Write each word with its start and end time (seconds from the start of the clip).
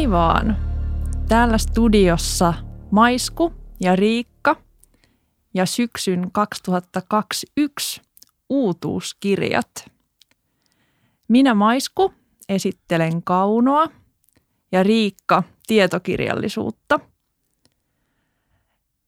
Hei 0.00 0.10
vaan! 0.10 0.56
Täällä 1.28 1.58
studiossa 1.58 2.54
Maisku 2.90 3.52
ja 3.80 3.96
Riikka 3.96 4.56
ja 5.54 5.66
syksyn 5.66 6.30
2021 6.32 8.02
uutuuskirjat. 8.48 9.90
Minä 11.28 11.54
Maisku 11.54 12.14
esittelen 12.48 13.22
kaunoa 13.22 13.86
ja 14.72 14.82
Riikka 14.82 15.42
tietokirjallisuutta. 15.66 17.00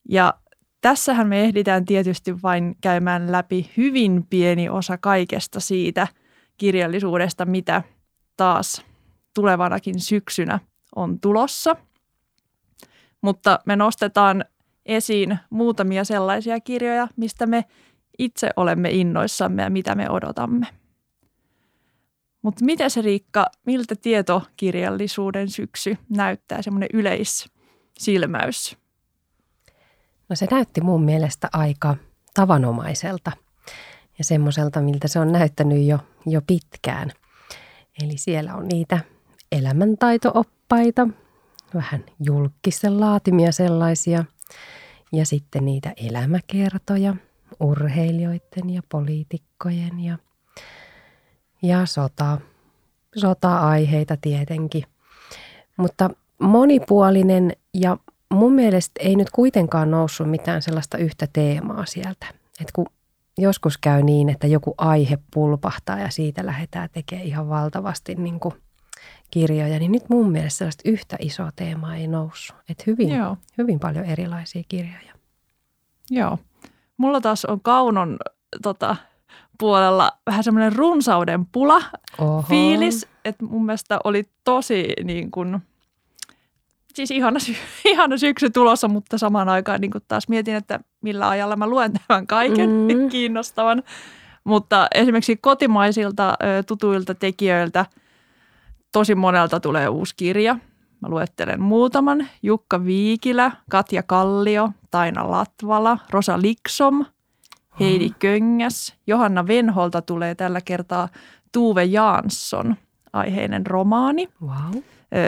Ja 0.08 0.34
tässähän 0.80 1.28
me 1.28 1.40
ehditään 1.44 1.84
tietysti 1.84 2.42
vain 2.42 2.76
käymään 2.80 3.32
läpi 3.32 3.70
hyvin 3.76 4.26
pieni 4.30 4.68
osa 4.68 4.98
kaikesta 4.98 5.60
siitä 5.60 6.06
kirjallisuudesta, 6.56 7.44
mitä 7.44 7.82
taas 8.36 8.84
tulevanakin 9.34 10.00
syksynä 10.00 10.60
on 10.96 11.20
tulossa. 11.20 11.76
Mutta 13.20 13.58
me 13.66 13.76
nostetaan 13.76 14.44
esiin 14.86 15.38
muutamia 15.50 16.04
sellaisia 16.04 16.60
kirjoja, 16.60 17.08
mistä 17.16 17.46
me 17.46 17.64
itse 18.18 18.50
olemme 18.56 18.90
innoissamme 18.90 19.62
ja 19.62 19.70
mitä 19.70 19.94
me 19.94 20.10
odotamme. 20.10 20.66
Mutta 22.42 22.64
miten 22.64 22.90
se 22.90 23.02
Riikka, 23.02 23.46
miltä 23.66 23.94
tietokirjallisuuden 23.96 25.50
syksy 25.50 25.96
näyttää, 26.08 26.62
semmoinen 26.62 26.88
yleissilmäys? 26.92 28.76
No 30.28 30.36
se 30.36 30.46
näytti 30.50 30.80
mun 30.80 31.04
mielestä 31.04 31.48
aika 31.52 31.96
tavanomaiselta 32.34 33.32
ja 34.18 34.24
semmoiselta, 34.24 34.80
miltä 34.80 35.08
se 35.08 35.18
on 35.18 35.32
näyttänyt 35.32 35.86
jo, 35.86 35.98
jo 36.26 36.42
pitkään. 36.46 37.12
Eli 38.02 38.18
siellä 38.18 38.54
on 38.54 38.68
niitä 38.68 39.00
elämäntaitooppaita, 40.72 41.08
vähän 41.74 42.04
julkisten 42.20 43.00
laatimia 43.00 43.52
sellaisia 43.52 44.24
ja 45.12 45.26
sitten 45.26 45.64
niitä 45.64 45.92
elämäkertoja 45.96 47.16
urheilijoiden 47.60 48.70
ja 48.70 48.82
poliitikkojen 48.88 50.00
ja, 50.00 50.18
ja 51.62 51.86
sota, 51.86 52.38
sota-aiheita 53.16 54.16
tietenkin. 54.16 54.84
Mutta 55.76 56.10
monipuolinen 56.38 57.52
ja 57.74 57.96
mun 58.30 58.52
mielestä 58.52 58.92
ei 59.00 59.16
nyt 59.16 59.30
kuitenkaan 59.30 59.90
noussut 59.90 60.30
mitään 60.30 60.62
sellaista 60.62 60.98
yhtä 60.98 61.26
teemaa 61.32 61.86
sieltä. 61.86 62.26
Että 62.60 62.72
kun 62.74 62.86
joskus 63.38 63.78
käy 63.78 64.02
niin, 64.02 64.28
että 64.28 64.46
joku 64.46 64.74
aihe 64.78 65.18
pulpahtaa 65.34 65.98
ja 65.98 66.10
siitä 66.10 66.46
lähdetään 66.46 66.88
tekemään 66.92 67.26
ihan 67.26 67.48
valtavasti 67.48 68.14
niin 68.14 68.40
kuin 68.40 68.54
kirjoja, 69.32 69.78
niin 69.78 69.92
nyt 69.92 70.08
mun 70.08 70.30
mielestä 70.30 70.58
sellaista 70.58 70.88
yhtä 70.88 71.16
isoa 71.20 71.50
teemaa 71.56 71.96
ei 71.96 72.06
noussut. 72.06 72.56
Että 72.68 72.84
hyvin, 72.86 73.08
Joo. 73.08 73.36
hyvin 73.58 73.80
paljon 73.80 74.04
erilaisia 74.04 74.62
kirjoja. 74.68 75.12
Joo. 76.10 76.38
Mulla 76.96 77.20
taas 77.20 77.44
on 77.44 77.60
kaunon 77.60 78.18
tota, 78.62 78.96
puolella 79.58 80.12
vähän 80.26 80.44
semmoinen 80.44 80.76
runsauden 80.76 81.46
pula 81.46 81.82
Oho. 82.18 82.42
fiilis, 82.42 83.06
että 83.24 83.44
mun 83.44 83.66
mielestä 83.66 83.98
oli 84.04 84.24
tosi 84.44 84.92
niin 85.04 85.30
kuin, 85.30 85.58
siis 86.94 87.10
ihana, 87.10 87.38
sy- 87.38 87.56
ihana 87.84 88.16
syksy 88.16 88.50
tulossa, 88.50 88.88
mutta 88.88 89.18
samaan 89.18 89.48
aikaan 89.48 89.80
niin 89.80 89.90
kuin 89.90 90.04
taas 90.08 90.28
mietin, 90.28 90.54
että 90.54 90.80
millä 91.02 91.28
ajalla 91.28 91.56
mä 91.56 91.66
luen 91.66 91.92
tämän 92.08 92.26
kaiken 92.26 92.70
mm. 92.70 93.08
kiinnostavan. 93.12 93.82
Mutta 94.44 94.88
esimerkiksi 94.94 95.36
kotimaisilta 95.36 96.34
tutuilta 96.66 97.14
tekijöiltä 97.14 97.86
tosi 98.92 99.14
monelta 99.14 99.60
tulee 99.60 99.88
uusi 99.88 100.14
kirja. 100.16 100.54
Mä 101.00 101.08
luettelen 101.08 101.62
muutaman. 101.62 102.28
Jukka 102.42 102.84
Viikilä, 102.84 103.52
Katja 103.70 104.02
Kallio, 104.02 104.70
Taina 104.90 105.30
Latvala, 105.30 105.98
Rosa 106.10 106.42
Liksom, 106.42 107.04
Heidi 107.80 108.10
Köngäs. 108.18 108.94
Johanna 109.06 109.46
Venholta 109.46 110.02
tulee 110.02 110.34
tällä 110.34 110.60
kertaa 110.60 111.08
Tuve 111.52 111.84
Jansson 111.84 112.76
aiheinen 113.12 113.66
romaani. 113.66 114.28
Wow. 114.42 114.82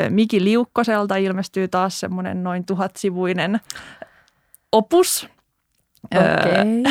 Miki 0.09 0.45
Liukkoselta 0.45 1.17
ilmestyy 1.17 1.69
taas 1.69 2.01
semmoinen 2.01 2.45
noin 2.45 2.67
tuhatsivuinen 2.67 3.61
opus. 4.73 5.29
Okay. 6.05 6.83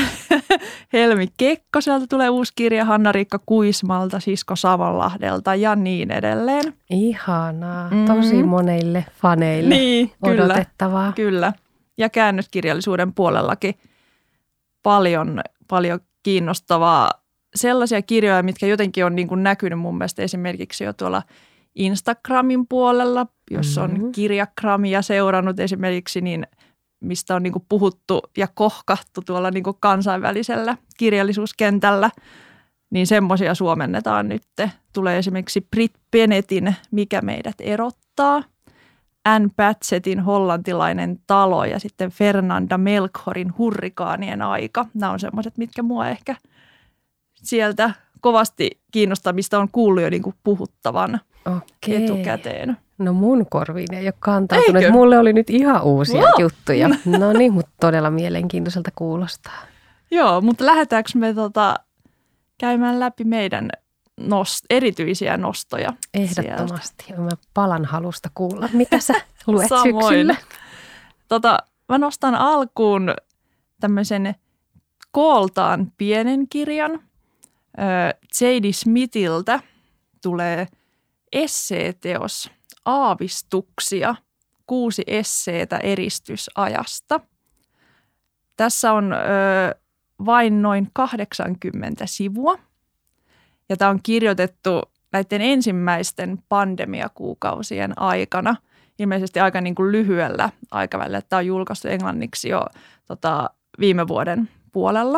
Helmi 0.93 1.27
Kekkoselta 1.37 2.07
tulee 2.07 2.29
uusi 2.29 2.53
kirja, 2.55 2.85
Hanna-Riikka 2.85 3.39
Kuismalta, 3.45 4.19
Sisko 4.19 4.55
Savonlahdelta 4.55 5.55
ja 5.55 5.75
niin 5.75 6.11
edelleen. 6.11 6.73
Ihanaa, 6.89 7.89
mm. 7.89 8.05
tosi 8.05 8.43
monille 8.43 9.05
faneille 9.21 9.75
niin, 9.75 10.11
odotettavaa. 10.21 11.11
Kyllä, 11.11 11.29
kyllä. 11.29 11.53
Ja 11.97 12.09
käännöskirjallisuuden 12.09 13.13
puolellakin 13.13 13.75
paljon, 14.83 15.41
paljon 15.67 15.99
kiinnostavaa. 16.23 17.11
Sellaisia 17.55 18.01
kirjoja, 18.01 18.43
mitkä 18.43 18.67
jotenkin 18.67 19.05
on 19.05 19.15
niin 19.15 19.27
kuin 19.27 19.43
näkynyt 19.43 19.79
mun 19.79 19.97
mielestä 19.97 20.21
esimerkiksi 20.21 20.83
jo 20.83 20.93
tuolla 20.93 21.21
Instagramin 21.75 22.67
puolella, 22.67 23.27
jos 23.51 23.77
on 23.77 23.91
mm-hmm. 23.91 24.11
kirjakramia 24.11 25.01
seurannut 25.01 25.59
esimerkiksi, 25.59 26.21
niin– 26.21 26.47
mistä 27.03 27.35
on 27.35 27.43
niin 27.43 27.53
kuin 27.53 27.65
puhuttu 27.69 28.21
ja 28.37 28.47
kohkattu 28.53 29.21
tuolla 29.25 29.51
niin 29.51 29.63
kuin 29.63 29.77
kansainvälisellä 29.79 30.77
kirjallisuuskentällä, 30.97 32.09
niin 32.89 33.07
semmoisia 33.07 33.55
suomennetaan 33.55 34.29
nyt. 34.29 34.43
Tulee 34.93 35.17
esimerkiksi 35.17 35.67
Brit 35.71 35.93
Benetin 36.11 36.75
Mikä 36.91 37.21
meidät 37.21 37.55
erottaa, 37.59 38.43
Anne 39.25 39.49
Patchettin 39.55 40.19
Hollantilainen 40.19 41.19
talo 41.27 41.65
ja 41.65 41.79
sitten 41.79 42.11
Fernanda 42.11 42.77
Melchorin 42.77 43.57
Hurrikaanien 43.57 44.41
aika. 44.41 44.85
Nämä 44.93 45.11
on 45.11 45.19
semmoiset, 45.19 45.57
mitkä 45.57 45.83
mua 45.83 46.07
ehkä 46.07 46.35
sieltä 47.33 47.91
kovasti 48.21 48.79
kiinnostaa, 48.91 49.33
mistä 49.33 49.59
on 49.59 49.67
kuullut 49.71 50.03
jo 50.03 50.09
niin 50.09 50.21
kuin 50.21 50.35
puhuttavan 50.43 51.19
Okei. 51.45 52.03
etukäteen. 52.03 52.77
No 52.97 53.13
mun 53.13 53.45
korviin 53.49 53.93
ei 53.93 54.07
ole 54.07 54.13
kantautunut. 54.19 54.81
Eikö? 54.81 54.91
Mulle 54.91 55.19
oli 55.19 55.33
nyt 55.33 55.49
ihan 55.49 55.83
uusia 55.83 56.21
wow. 56.21 56.41
juttuja. 56.41 56.89
No 57.05 57.33
niin, 57.33 57.53
mutta 57.53 57.71
todella 57.79 58.09
mielenkiintoiselta 58.09 58.91
kuulostaa. 58.95 59.57
Joo, 60.11 60.41
mutta 60.41 60.65
lähdetäänkö 60.65 61.09
me 61.15 61.33
tota, 61.33 61.75
käymään 62.57 62.99
läpi 62.99 63.23
meidän 63.23 63.69
nost- 64.21 64.65
erityisiä 64.69 65.37
nostoja 65.37 65.93
Ehdottomasti. 66.13 67.05
Sieltä. 67.05 67.21
Mä 67.21 67.29
palan 67.53 67.85
halusta 67.85 68.29
kuulla, 68.33 68.69
mitä 68.73 68.99
sä 68.99 69.13
luet 69.47 69.69
syksyllä. 69.83 70.35
Tota, 71.27 71.57
mä 71.89 71.97
nostan 71.97 72.35
alkuun 72.35 73.13
tämmöisen 73.79 74.35
kooltaan 75.11 75.91
pienen 75.97 76.47
kirjan. 76.49 76.99
J.D. 78.41 78.71
Smithiltä 78.71 79.59
tulee 80.21 80.67
esseeteos– 81.31 82.49
aavistuksia, 82.85 84.15
kuusi 84.67 85.03
esseetä 85.07 85.77
eristysajasta. 85.77 87.19
Tässä 88.57 88.93
on 88.93 89.13
ö, 89.13 89.17
vain 90.25 90.61
noin 90.61 90.89
80 90.93 92.05
sivua 92.05 92.59
ja 93.69 93.77
tämä 93.77 93.91
on 93.91 93.99
kirjoitettu 94.03 94.81
näiden 95.11 95.41
ensimmäisten 95.41 96.43
pandemiakuukausien 96.49 98.01
aikana, 98.01 98.55
ilmeisesti 98.99 99.39
aika 99.39 99.61
niin 99.61 99.75
kuin 99.75 99.91
lyhyellä 99.91 100.49
aikavälillä. 100.71 101.21
Tämä 101.21 101.37
on 101.37 101.45
julkaistu 101.45 101.87
englanniksi 101.87 102.49
jo 102.49 102.65
tota, 103.07 103.49
viime 103.79 104.07
vuoden 104.07 104.49
puolella 104.71 105.17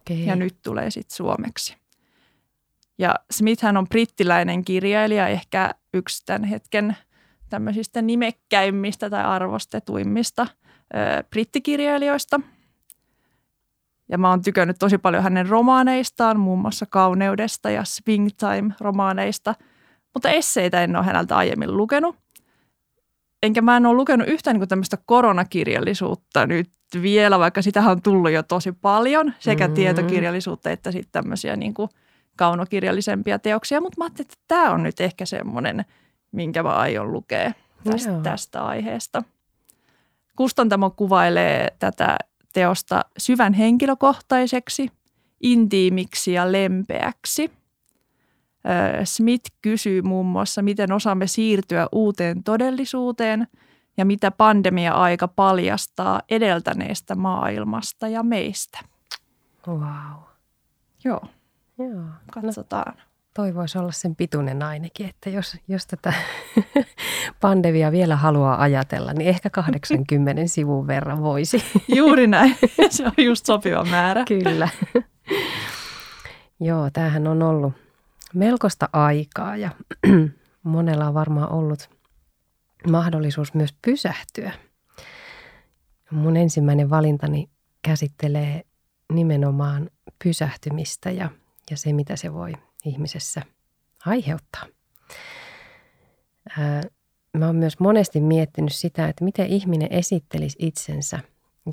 okay. 0.00 0.16
ja 0.16 0.36
nyt 0.36 0.56
tulee 0.62 0.90
sitten 0.90 1.16
suomeksi. 1.16 1.76
Ja 2.98 3.14
Smithhän 3.30 3.76
on 3.76 3.88
brittiläinen 3.88 4.64
kirjailija, 4.64 5.28
ehkä 5.28 5.74
yksi 5.94 6.22
tämän 6.26 6.44
hetken 6.44 6.96
tämmöisistä 7.54 8.02
nimekkäimmistä 8.02 9.10
tai 9.10 9.24
arvostetuimmista 9.24 10.46
ö, 10.94 11.24
brittikirjailijoista. 11.30 12.40
Ja 14.08 14.18
mä 14.18 14.30
oon 14.30 14.42
tykännyt 14.42 14.76
tosi 14.78 14.98
paljon 14.98 15.22
hänen 15.22 15.48
romaaneistaan, 15.48 16.40
muun 16.40 16.58
muassa 16.58 16.86
Kauneudesta 16.86 17.70
ja 17.70 17.84
Springtime-romaaneista, 17.84 19.54
mutta 20.14 20.30
esseitä 20.30 20.84
en 20.84 20.96
ole 20.96 21.04
häneltä 21.04 21.36
aiemmin 21.36 21.76
lukenut. 21.76 22.16
Enkä 23.42 23.62
mä 23.62 23.76
en 23.76 23.86
ole 23.86 23.96
lukenut 23.96 24.28
yhtään 24.28 24.58
niin 24.58 24.68
tämmöistä 24.68 24.98
koronakirjallisuutta 25.06 26.46
nyt 26.46 26.70
vielä, 27.02 27.38
vaikka 27.38 27.62
sitä 27.62 27.80
on 27.80 28.02
tullut 28.02 28.30
jo 28.30 28.42
tosi 28.42 28.72
paljon, 28.72 29.32
sekä 29.38 29.64
mm-hmm. 29.64 29.74
tietokirjallisuutta 29.74 30.70
että 30.70 30.92
sitten 30.92 31.12
tämmöisiä 31.12 31.56
niin 31.56 31.74
kuin 31.74 31.88
kaunokirjallisempia 32.36 33.38
teoksia, 33.38 33.80
mutta 33.80 33.98
mä 33.98 34.04
ajattelin, 34.04 34.26
että 34.32 34.44
tämä 34.48 34.70
on 34.70 34.82
nyt 34.82 35.00
ehkä 35.00 35.26
semmoinen– 35.26 35.84
minkä 36.34 36.62
mä 36.62 36.72
aion 36.72 37.12
lukea 37.12 37.52
tästä, 37.84 38.20
tästä 38.22 38.64
aiheesta. 38.64 39.22
Kustantamo 40.36 40.90
kuvailee 40.90 41.68
tätä 41.78 42.16
teosta 42.52 43.04
syvän 43.18 43.52
henkilökohtaiseksi, 43.52 44.88
intiimiksi 45.40 46.32
ja 46.32 46.52
lempeäksi. 46.52 47.50
Smith 49.04 49.50
kysyy 49.62 50.02
muun 50.02 50.26
muassa, 50.26 50.62
miten 50.62 50.92
osaamme 50.92 51.26
siirtyä 51.26 51.88
uuteen 51.92 52.44
todellisuuteen 52.44 53.46
ja 53.96 54.04
mitä 54.04 54.30
pandemia-aika 54.30 55.28
paljastaa 55.28 56.22
edeltäneestä 56.30 57.14
maailmasta 57.14 58.08
ja 58.08 58.22
meistä. 58.22 58.78
Wow. 59.68 59.80
Joo, 61.04 61.24
Joo. 61.78 62.04
katsotaan. 62.32 62.94
No, 62.96 63.02
toi 63.34 63.54
voisi 63.54 63.78
olla 63.78 63.92
sen 63.92 64.16
pituinen 64.16 64.62
ainakin, 64.62 65.08
että 65.08 65.30
jos, 65.30 65.56
jos 65.68 65.86
tätä 65.86 66.12
pandemia 67.40 67.92
vielä 67.92 68.16
haluaa 68.16 68.62
ajatella, 68.62 69.12
niin 69.12 69.28
ehkä 69.30 69.50
80 69.50 70.42
sivun 70.46 70.86
verran 70.86 71.22
voisi. 71.22 71.64
Juuri 71.94 72.26
näin. 72.26 72.56
Se 72.90 73.06
on 73.06 73.24
just 73.24 73.46
sopiva 73.46 73.84
määrä. 73.84 74.24
Kyllä. 74.24 74.68
Joo, 76.60 76.90
tämähän 76.92 77.26
on 77.26 77.42
ollut 77.42 77.72
melkoista 78.34 78.88
aikaa 78.92 79.56
ja 79.56 79.70
monella 80.62 81.08
on 81.08 81.14
varmaan 81.14 81.52
ollut 81.52 81.90
mahdollisuus 82.90 83.54
myös 83.54 83.74
pysähtyä. 83.82 84.52
Mun 86.10 86.36
ensimmäinen 86.36 86.90
valintani 86.90 87.48
käsittelee 87.82 88.62
nimenomaan 89.12 89.90
pysähtymistä 90.24 91.10
ja, 91.10 91.30
ja 91.70 91.76
se, 91.76 91.92
mitä 91.92 92.16
se 92.16 92.32
voi 92.32 92.52
ihmisessä 92.84 93.42
aiheuttaa. 94.06 94.66
Ää, 96.58 96.82
mä 97.36 97.46
oon 97.46 97.56
myös 97.56 97.80
monesti 97.80 98.20
miettinyt 98.20 98.72
sitä, 98.72 99.08
että 99.08 99.24
miten 99.24 99.46
ihminen 99.46 99.92
esittelisi 99.92 100.56
itsensä, 100.58 101.20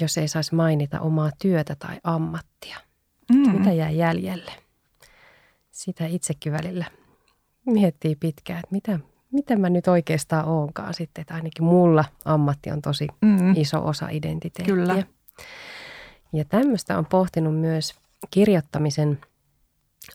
jos 0.01 0.17
ei 0.17 0.27
saisi 0.27 0.55
mainita 0.55 0.99
omaa 0.99 1.29
työtä 1.41 1.75
tai 1.75 1.99
ammattia. 2.03 2.77
Mm. 3.33 3.57
Mitä 3.57 3.71
jää 3.71 3.89
jäljelle? 3.89 4.51
Sitä 5.71 6.05
itsekin 6.05 6.53
välillä 6.53 6.85
miettii 7.65 8.15
pitkään, 8.15 8.59
että 8.59 8.71
mitä, 8.71 8.99
mitä 9.31 9.55
mä 9.55 9.69
nyt 9.69 9.87
oikeastaan 9.87 10.47
oonkaan 10.47 10.93
sitten. 10.93 11.21
Että 11.21 11.33
ainakin 11.33 11.63
mulla 11.63 12.05
ammatti 12.25 12.71
on 12.71 12.81
tosi 12.81 13.07
mm. 13.21 13.55
iso 13.55 13.87
osa 13.87 14.09
identiteettiä. 14.09 14.75
Kyllä. 14.75 15.03
Ja 16.33 16.45
tämmöistä 16.45 16.97
on 16.97 17.05
pohtinut 17.05 17.59
myös 17.59 17.95
kirjoittamisen 18.31 19.21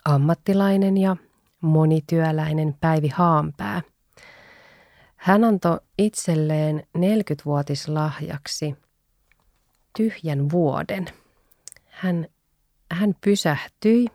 ammattilainen 0.04 0.96
ja 0.96 1.16
monityöläinen 1.60 2.74
Päivi 2.80 3.08
Haanpää. 3.08 3.82
Hän 5.16 5.44
antoi 5.44 5.80
itselleen 5.98 6.86
40-vuotislahjaksi 6.98 8.76
tyhjän 9.96 10.50
vuoden. 10.50 11.06
Hän, 11.84 12.26
hän 12.90 13.14
pysähtyi 13.20 14.06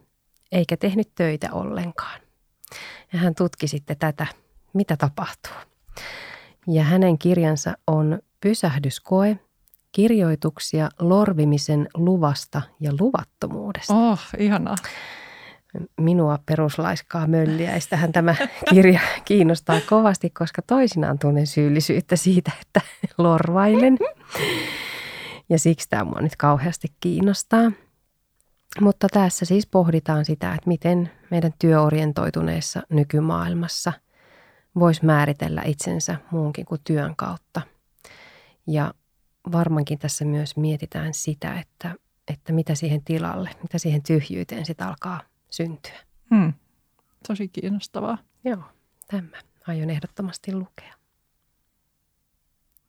eikä 0.51 0.77
tehnyt 0.77 1.11
töitä 1.15 1.49
ollenkaan. 1.51 2.21
Ja 3.13 3.19
hän 3.19 3.35
tutki 3.35 3.67
sitten 3.67 3.97
tätä, 3.97 4.27
mitä 4.73 4.97
tapahtuu. 4.97 5.53
Ja 6.67 6.83
hänen 6.83 7.17
kirjansa 7.17 7.73
on 7.87 8.19
pysähdyskoe, 8.41 9.39
kirjoituksia 9.91 10.89
lorvimisen 10.99 11.87
luvasta 11.93 12.61
ja 12.79 12.91
luvattomuudesta. 12.99 13.93
Oh, 13.93 14.19
ihanaa. 14.37 14.75
Minua 15.97 16.39
peruslaiskaa 16.45 17.27
mölliäistähän 17.27 18.11
tämä 18.11 18.35
kirja 18.69 18.99
kiinnostaa 19.25 19.79
kovasti, 19.89 20.29
koska 20.29 20.61
toisinaan 20.61 21.19
tunnen 21.19 21.47
syyllisyyttä 21.47 22.15
siitä, 22.15 22.51
että 22.61 22.81
lorvailen. 23.17 23.97
Ja 25.49 25.59
siksi 25.59 25.89
tämä 25.89 26.03
mua 26.03 26.21
nyt 26.21 26.35
kauheasti 26.35 26.87
kiinnostaa. 26.99 27.71
Mutta 28.81 29.07
tässä 29.13 29.45
siis 29.45 29.67
pohditaan 29.67 30.25
sitä, 30.25 30.53
että 30.53 30.67
miten 30.67 31.11
meidän 31.31 31.53
työorientoituneessa 31.59 32.81
nykymaailmassa 32.89 33.93
voisi 34.75 35.05
määritellä 35.05 35.61
itsensä 35.65 36.15
muunkin 36.31 36.65
kuin 36.65 36.81
työn 36.83 37.15
kautta. 37.15 37.61
Ja 38.67 38.93
varmankin 39.51 39.99
tässä 39.99 40.25
myös 40.25 40.57
mietitään 40.57 41.13
sitä, 41.13 41.59
että, 41.59 41.95
että 42.27 42.53
mitä 42.53 42.75
siihen 42.75 43.03
tilalle, 43.03 43.49
mitä 43.63 43.77
siihen 43.77 44.03
tyhjyyteen 44.03 44.65
sitten 44.65 44.87
alkaa 44.87 45.30
syntyä. 45.51 45.99
Hmm. 46.35 46.53
Tosi 47.27 47.47
kiinnostavaa. 47.47 48.17
Joo, 48.43 48.63
tämä 49.07 49.27
aion 49.67 49.89
ehdottomasti 49.89 50.53
lukea. 50.53 50.93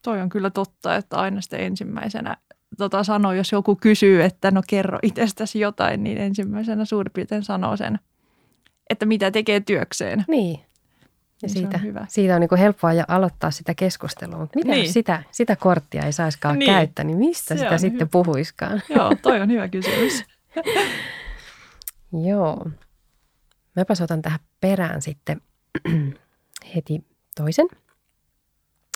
Toi 0.02 0.20
on 0.20 0.28
kyllä 0.28 0.50
totta, 0.50 0.96
että 0.96 1.16
aina 1.16 1.40
sitten 1.40 1.60
ensimmäisenä 1.60 2.36
tota, 2.78 3.04
sanoo, 3.04 3.32
jos 3.32 3.52
joku 3.52 3.76
kysyy, 3.76 4.22
että 4.22 4.50
no 4.50 4.62
kerro 4.68 4.98
itsestäsi 5.02 5.60
jotain, 5.60 6.04
niin 6.04 6.18
ensimmäisenä 6.18 6.84
suurin 6.84 7.12
piirtein 7.12 7.42
sanoo 7.42 7.76
sen, 7.76 7.98
että 8.90 9.06
mitä 9.06 9.30
tekee 9.30 9.60
työkseen. 9.60 10.24
Niin. 10.28 10.60
Ja 11.42 11.46
niin 11.46 11.50
siitä, 11.50 11.76
on 11.76 11.82
hyvä. 11.82 12.06
siitä 12.08 12.34
on 12.34 12.40
niin 12.40 12.58
helppoa 12.58 12.92
ja 12.92 13.04
aloittaa 13.08 13.50
sitä 13.50 13.74
keskustelua. 13.74 14.38
Mutta 14.38 14.58
mitä 14.58 14.70
niin. 14.70 14.84
jos 14.84 14.92
sitä, 14.92 15.22
sitä 15.30 15.56
korttia 15.56 16.02
ei 16.02 16.12
saiskaan 16.12 16.58
niin. 16.58 16.70
käyttää, 16.70 17.04
niin 17.04 17.18
mistä 17.18 17.54
Se 17.54 17.58
sitä 17.58 17.78
sitten 17.78 18.00
hyvä. 18.00 18.08
puhuiskaan? 18.12 18.82
Joo, 18.88 19.12
toi 19.22 19.40
on 19.40 19.50
hyvä 19.50 19.68
kysymys. 19.68 20.24
Joo. 22.12 22.70
Mäpä 23.76 23.94
otan 24.02 24.22
tähän 24.22 24.40
perään 24.60 25.02
sitten 25.02 25.40
heti 26.74 27.04
toisen. 27.36 27.66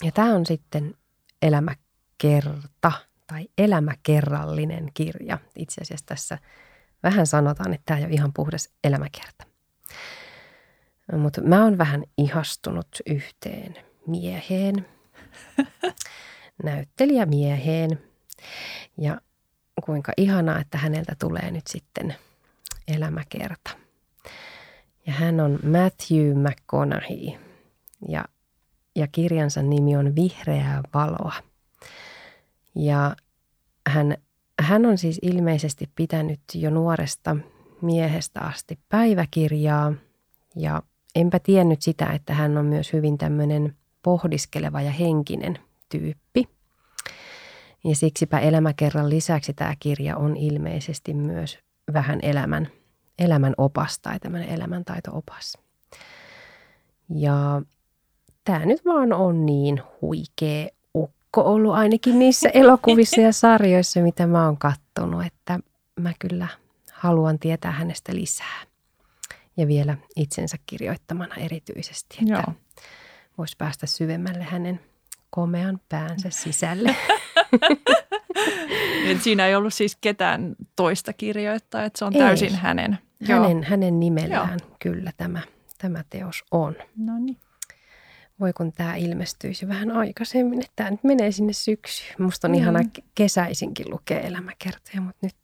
Ja 0.04 0.12
tämä 0.12 0.34
on 0.34 0.46
sitten 0.46 0.94
elämäkerta 1.42 2.92
tai 3.26 3.48
elämäkerrallinen 3.58 4.90
kirja. 4.94 5.38
Itse 5.56 5.80
asiassa 5.80 6.06
tässä 6.06 6.38
vähän 7.02 7.26
sanotaan, 7.26 7.74
että 7.74 7.82
tämä 7.86 7.98
ei 7.98 8.04
ole 8.04 8.12
ihan 8.12 8.32
puhdas 8.32 8.68
elämäkerta. 8.84 9.46
Mutta 11.12 11.40
mä 11.40 11.64
oon 11.64 11.78
vähän 11.78 12.04
ihastunut 12.18 12.88
yhteen 13.06 13.76
mieheen, 14.06 14.86
näyttelijämieheen. 16.64 18.00
Ja 18.98 19.20
kuinka 19.84 20.12
ihanaa, 20.16 20.60
että 20.60 20.78
häneltä 20.78 21.16
tulee 21.18 21.50
nyt 21.50 21.66
sitten 21.66 22.14
elämäkerta. 22.88 23.70
Ja 25.06 25.12
hän 25.12 25.40
on 25.40 25.52
Matthew 25.52 26.38
McConaughey 26.38 27.38
ja, 28.08 28.24
ja 28.94 29.06
kirjansa 29.06 29.62
nimi 29.62 29.96
on 29.96 30.16
Vihreää 30.16 30.82
valoa. 30.94 31.34
Ja 32.74 33.16
hän, 33.88 34.16
hän 34.60 34.86
on 34.86 34.98
siis 34.98 35.18
ilmeisesti 35.22 35.90
pitänyt 35.94 36.40
jo 36.54 36.70
nuoresta 36.70 37.36
miehestä 37.82 38.40
asti 38.40 38.78
päiväkirjaa 38.88 39.92
ja 40.56 40.82
enpä 41.14 41.38
tiennyt 41.38 41.82
sitä, 41.82 42.06
että 42.06 42.34
hän 42.34 42.58
on 42.58 42.64
myös 42.64 42.92
hyvin 42.92 43.18
tämmöinen 43.18 43.76
pohdiskeleva 44.02 44.82
ja 44.82 44.90
henkinen 44.90 45.58
tyyppi. 45.88 46.48
Ja 47.84 47.96
siksipä 47.96 48.38
elämäkerran 48.38 49.10
lisäksi 49.10 49.54
tämä 49.54 49.74
kirja 49.80 50.16
on 50.16 50.36
ilmeisesti 50.36 51.14
myös 51.14 51.58
vähän 51.92 52.18
elämän, 52.22 52.68
elämän 53.18 53.54
opas 53.58 53.98
tai 53.98 54.20
tämmöinen 54.20 54.48
elämäntaito-opas. 54.48 55.58
Ja 57.14 57.62
tämä 58.44 58.66
nyt 58.66 58.84
vaan 58.84 59.12
on 59.12 59.46
niin 59.46 59.82
huikea 60.02 60.68
ukko 60.94 61.42
ollut 61.42 61.74
ainakin 61.74 62.18
niissä 62.18 62.48
elokuvissa 62.54 63.20
ja 63.20 63.32
sarjoissa, 63.32 64.00
mitä 64.00 64.26
mä 64.26 64.46
oon 64.46 64.58
kattonut, 64.58 65.26
että 65.26 65.58
mä 66.00 66.12
kyllä 66.18 66.48
haluan 66.92 67.38
tietää 67.38 67.72
hänestä 67.72 68.14
lisää. 68.14 68.62
Ja 69.56 69.66
vielä 69.66 69.96
itsensä 70.16 70.56
kirjoittamana 70.66 71.34
erityisesti, 71.34 72.18
että 72.28 72.52
voisi 73.38 73.56
päästä 73.58 73.86
syvemmälle 73.86 74.44
hänen 74.44 74.80
komean 75.30 75.80
päänsä 75.88 76.30
sisälle. 76.30 76.96
Et 79.10 79.22
siinä 79.22 79.46
ei 79.46 79.54
ollut 79.54 79.74
siis 79.74 79.96
ketään 80.00 80.56
toista 80.76 81.12
kirjoittaa, 81.12 81.84
että 81.84 81.98
se 81.98 82.04
on 82.04 82.12
ei. 82.14 82.18
täysin 82.18 82.54
hänen. 82.54 82.98
Hänen, 83.28 83.62
hänen 83.62 84.00
nimellään 84.00 84.58
Joo. 84.62 84.76
kyllä 84.78 85.12
tämä, 85.16 85.40
tämä 85.78 86.04
teos 86.10 86.44
on. 86.50 86.76
No 86.96 87.18
niin. 87.18 87.36
Voi 88.40 88.52
kun 88.52 88.72
tämä 88.72 88.94
ilmestyisi 88.94 89.68
vähän 89.68 89.90
aikaisemmin, 89.90 90.60
että 90.60 90.72
tämä 90.76 90.90
nyt 90.90 91.04
menee 91.04 91.32
sinne 91.32 91.52
syksyyn. 91.52 92.14
Musta 92.18 92.48
on 92.48 92.52
mm. 92.52 92.58
ihana 92.58 92.80
kesäisinkin 93.14 93.90
lukea 93.90 94.20
elämäkertoja, 94.20 95.00
mutta 95.00 95.26
nyt, 95.26 95.36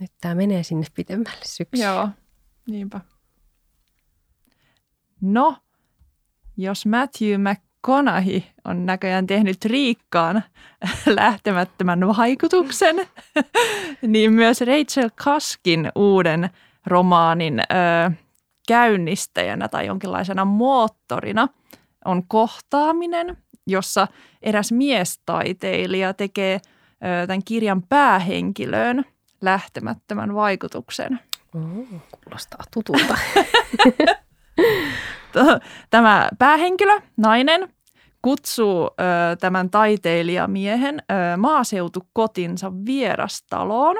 nyt 0.00 0.12
tämä 0.20 0.34
menee 0.34 0.62
sinne 0.62 0.86
pidemmälle 0.94 1.44
syksyyn. 1.44 1.86
Joo, 1.86 2.08
niinpä. 2.66 3.00
No, 5.20 5.56
jos 6.56 6.86
Matthew 6.86 7.40
McConaughey 7.80 8.42
on 8.64 8.86
näköjään 8.86 9.26
tehnyt 9.26 9.64
Riikkaan 9.64 10.42
lähtemättömän 11.06 12.08
vaikutuksen, 12.16 12.96
niin 14.02 14.32
myös 14.32 14.60
Rachel 14.60 15.10
Kaskin 15.24 15.92
uuden 15.94 16.50
romaanin 16.86 17.60
ö, 17.60 17.64
käynnistäjänä 18.68 19.68
tai 19.68 19.86
jonkinlaisena 19.86 20.44
moottorina 20.44 21.48
on 22.04 22.26
kohtaaminen, 22.28 23.36
jossa 23.66 24.08
eräs 24.42 24.72
miestaiteilija 24.72 26.14
tekee 26.14 26.54
ö, 26.54 27.26
tämän 27.26 27.44
kirjan 27.44 27.82
päähenkilöön 27.82 29.04
lähtemättömän 29.40 30.34
vaikutuksen. 30.34 31.20
Oh, 31.54 32.02
kuulostaa 32.24 32.64
tutulta. 32.74 33.18
Tämä 35.90 36.28
päähenkilö, 36.38 37.00
nainen, 37.16 37.68
kutsuu 38.22 38.90
tämän 39.40 39.70
taiteilijamiehen 39.70 41.02
maaseutukotinsa 41.36 42.72
vierastaloon. 42.86 43.96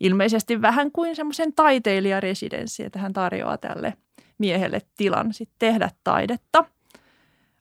Ilmeisesti 0.00 0.62
vähän 0.62 0.92
kuin 0.92 1.16
semmoisen 1.16 1.52
taiteilijaresidenssi, 1.52 2.84
että 2.84 2.98
hän 2.98 3.12
tarjoaa 3.12 3.58
tälle 3.58 3.94
miehelle 4.38 4.80
tilan 4.96 5.32
sit 5.32 5.50
tehdä 5.58 5.90
taidetta. 6.04 6.64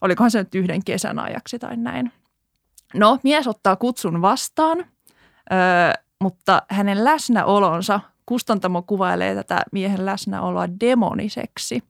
Olikohan 0.01 0.31
se 0.31 0.39
nyt 0.39 0.55
yhden 0.55 0.83
kesän 0.85 1.19
ajaksi 1.19 1.59
tai 1.59 1.77
näin. 1.77 2.11
No, 2.93 3.19
mies 3.23 3.47
ottaa 3.47 3.75
kutsun 3.75 4.21
vastaan, 4.21 4.85
mutta 6.21 6.61
hänen 6.69 7.03
läsnäolonsa, 7.03 7.99
kustantamo 8.25 8.81
kuvailee 8.81 9.35
tätä 9.35 9.61
miehen 9.71 10.05
läsnäoloa 10.05 10.67
demoniseksi, 10.79 11.83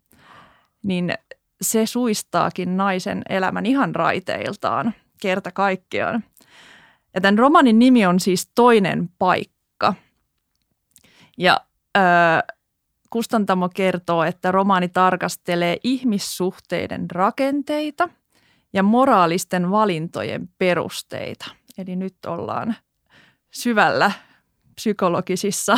niin 0.85 1.13
se 1.61 1.85
suistaakin 1.85 2.77
naisen 2.77 3.21
elämän 3.29 3.65
ihan 3.65 3.95
raiteiltaan 3.95 4.93
kerta 5.21 5.51
kaikkiaan. 5.51 6.23
Ja 7.13 7.21
tämän 7.21 7.37
romanin 7.37 7.79
nimi 7.79 8.05
on 8.05 8.19
siis 8.19 8.51
Toinen 8.55 9.09
paikka. 9.19 9.93
Ja 11.37 11.61
ö, 11.97 12.01
Kustantamo 13.09 13.69
kertoo, 13.69 14.23
että 14.23 14.51
romaani 14.51 14.89
tarkastelee 14.89 15.77
ihmissuhteiden 15.83 17.11
rakenteita 17.11 18.09
ja 18.73 18.83
moraalisten 18.83 19.71
valintojen 19.71 20.49
perusteita. 20.57 21.45
Eli 21.77 21.95
nyt 21.95 22.15
ollaan 22.27 22.75
syvällä 23.51 24.11
psykologisissa 24.75 25.77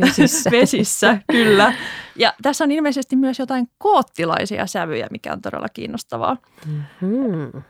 vesissä. 0.00 0.50
vesissä, 0.60 1.18
kyllä. 1.32 1.74
Ja 2.16 2.34
tässä 2.42 2.64
on 2.64 2.70
ilmeisesti 2.70 3.16
myös 3.16 3.38
jotain 3.38 3.68
koottilaisia 3.78 4.66
sävyjä, 4.66 5.06
mikä 5.10 5.32
on 5.32 5.42
todella 5.42 5.68
kiinnostavaa. 5.68 6.36
Mm-hmm. 6.66 7.62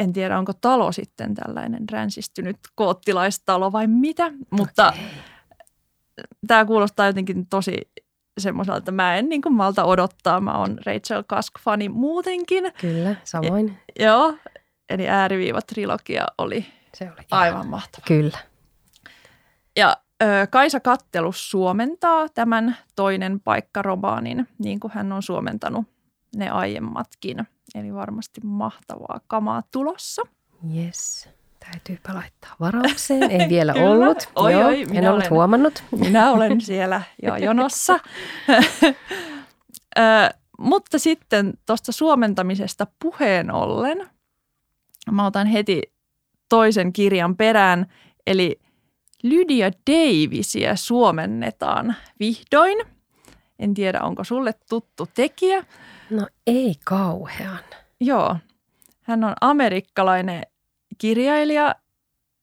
En 0.00 0.12
tiedä, 0.12 0.38
onko 0.38 0.52
talo 0.60 0.92
sitten 0.92 1.34
tällainen 1.34 1.88
ränsistynyt 1.90 2.56
koottilaistalo 2.74 3.72
vai 3.72 3.86
mitä, 3.86 4.32
mutta 4.50 4.88
okay. 4.88 5.02
tämä 6.46 6.64
kuulostaa 6.64 7.06
jotenkin 7.06 7.46
tosi 7.46 7.76
semmoiselta, 8.38 8.78
että 8.78 8.92
mä 8.92 9.16
en 9.16 9.28
niin 9.28 9.42
kuin 9.42 9.54
malta 9.54 9.84
odottaa. 9.84 10.40
Mä 10.40 10.58
oon 10.58 10.78
Rachel 10.86 11.24
Kask-fani 11.26 11.88
muutenkin. 11.88 12.64
Kyllä, 12.80 13.16
samoin. 13.24 13.78
E, 13.96 14.04
joo, 14.04 14.34
eli 14.88 15.08
ääriviiva-trilogia 15.08 16.26
oli, 16.38 16.66
Se 16.94 17.04
oli 17.04 17.26
aivan 17.30 17.66
mahtava. 17.66 18.04
Kyllä. 18.06 18.38
Ja 19.80 19.96
ö, 20.22 20.46
Kaisa 20.50 20.80
Kattelus 20.80 21.50
suomentaa 21.50 22.28
tämän 22.28 22.76
toinen 22.96 23.40
paikkaromaanin, 23.40 24.48
niin 24.58 24.80
kuin 24.80 24.92
hän 24.94 25.12
on 25.12 25.22
suomentanut 25.22 25.86
ne 26.36 26.50
aiemmatkin. 26.50 27.46
Eli 27.74 27.94
varmasti 27.94 28.40
mahtavaa 28.44 29.20
kamaa 29.26 29.62
tulossa. 29.72 30.22
Yes. 30.76 31.28
Täytyypä 31.60 32.14
laittaa 32.14 32.56
varaukseen. 32.60 33.30
Ei 33.30 33.48
vielä 33.56 33.74
ollut. 33.74 34.28
Oi, 34.36 34.52
Joo, 34.52 34.66
oi, 34.66 34.86
en 34.92 35.08
ollut 35.08 35.20
olen, 35.20 35.30
huomannut. 35.30 35.84
Minä 35.98 36.30
olen 36.30 36.60
siellä 36.60 37.02
jo 37.22 37.36
jonossa. 37.36 37.98
ö, 39.98 40.02
mutta 40.58 40.98
sitten 40.98 41.52
tuosta 41.66 41.92
suomentamisesta 41.92 42.86
puheen 43.02 43.50
ollen, 43.50 44.10
mä 45.10 45.26
otan 45.26 45.46
heti 45.46 45.82
toisen 46.48 46.92
kirjan 46.92 47.36
perään, 47.36 47.86
eli– 48.26 48.60
Lydia 49.22 49.70
Davisia 49.90 50.76
suomennetaan 50.76 51.96
vihdoin. 52.20 52.78
En 53.58 53.74
tiedä, 53.74 54.00
onko 54.02 54.24
sulle 54.24 54.54
tuttu 54.68 55.08
tekijä. 55.14 55.64
No 56.10 56.26
ei 56.46 56.74
kauhean. 56.84 57.64
Joo. 58.00 58.36
Hän 59.02 59.24
on 59.24 59.34
amerikkalainen 59.40 60.42
kirjailija, 60.98 61.74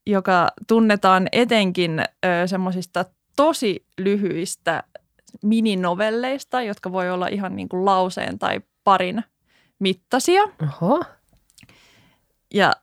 joka 0.06 0.50
tunnetaan 0.68 1.28
etenkin 1.32 2.04
semmoisista 2.46 3.06
tosi 3.36 3.86
lyhyistä 3.98 4.84
mininovelleista, 5.44 6.62
jotka 6.62 6.92
voi 6.92 7.10
olla 7.10 7.28
ihan 7.28 7.56
niin 7.56 7.70
kuin 7.70 7.86
lauseen 7.86 8.40
tai 8.40 8.62
parin 8.84 9.24
mittaisia. 9.80 10.44
Oho. 10.44 11.04
Ja 12.54 12.74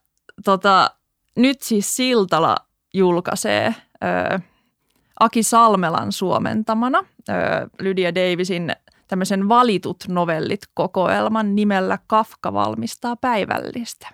tota, 0.45 0.91
nyt 1.35 1.61
siis 1.61 1.95
Siltala 1.95 2.55
julkaisee 2.93 3.75
ö, 4.03 4.39
Aki 5.19 5.43
Salmelan 5.43 6.11
suomentamana 6.11 6.99
ö, 7.29 7.33
Lydia 7.79 8.15
Davisin 8.15 8.71
tämmöisen 9.07 9.49
valitut 9.49 10.03
novellit 10.07 10.61
kokoelman 10.73 11.55
nimellä 11.55 11.99
Kafka 12.07 12.53
valmistaa 12.53 13.15
päivällistä. 13.15 14.07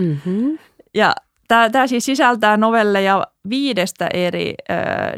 Mm-hmm. 0.00 0.58
Ja 0.94 1.14
tämä 1.48 1.86
siis 1.86 2.04
sisältää 2.04 2.56
novelleja 2.56 3.26
viidestä 3.48 4.08
eri 4.14 4.54
ö, 4.70 4.74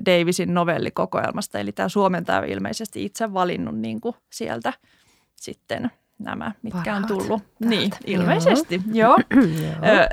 Davisin 0.07 0.55
novellikokoelmasta, 0.55 1.59
eli 1.59 1.73
tämä 1.73 1.89
suomentaja 1.89 2.39
on 2.39 2.45
ilmeisesti 2.45 3.05
itse 3.05 3.35
valinnut 3.35 3.79
niin 3.79 4.01
kuin 4.01 4.15
sieltä 4.33 4.73
sitten 5.37 5.91
nämä, 6.19 6.53
mitkä 6.63 6.79
Parhaat. 6.79 7.11
on 7.11 7.19
tullut. 7.19 7.43
Täältä. 7.43 7.77
Niin, 7.77 7.91
ilmeisesti, 8.07 8.83
joo. 8.93 9.17
joo. 9.35 10.03
Ö, 10.03 10.09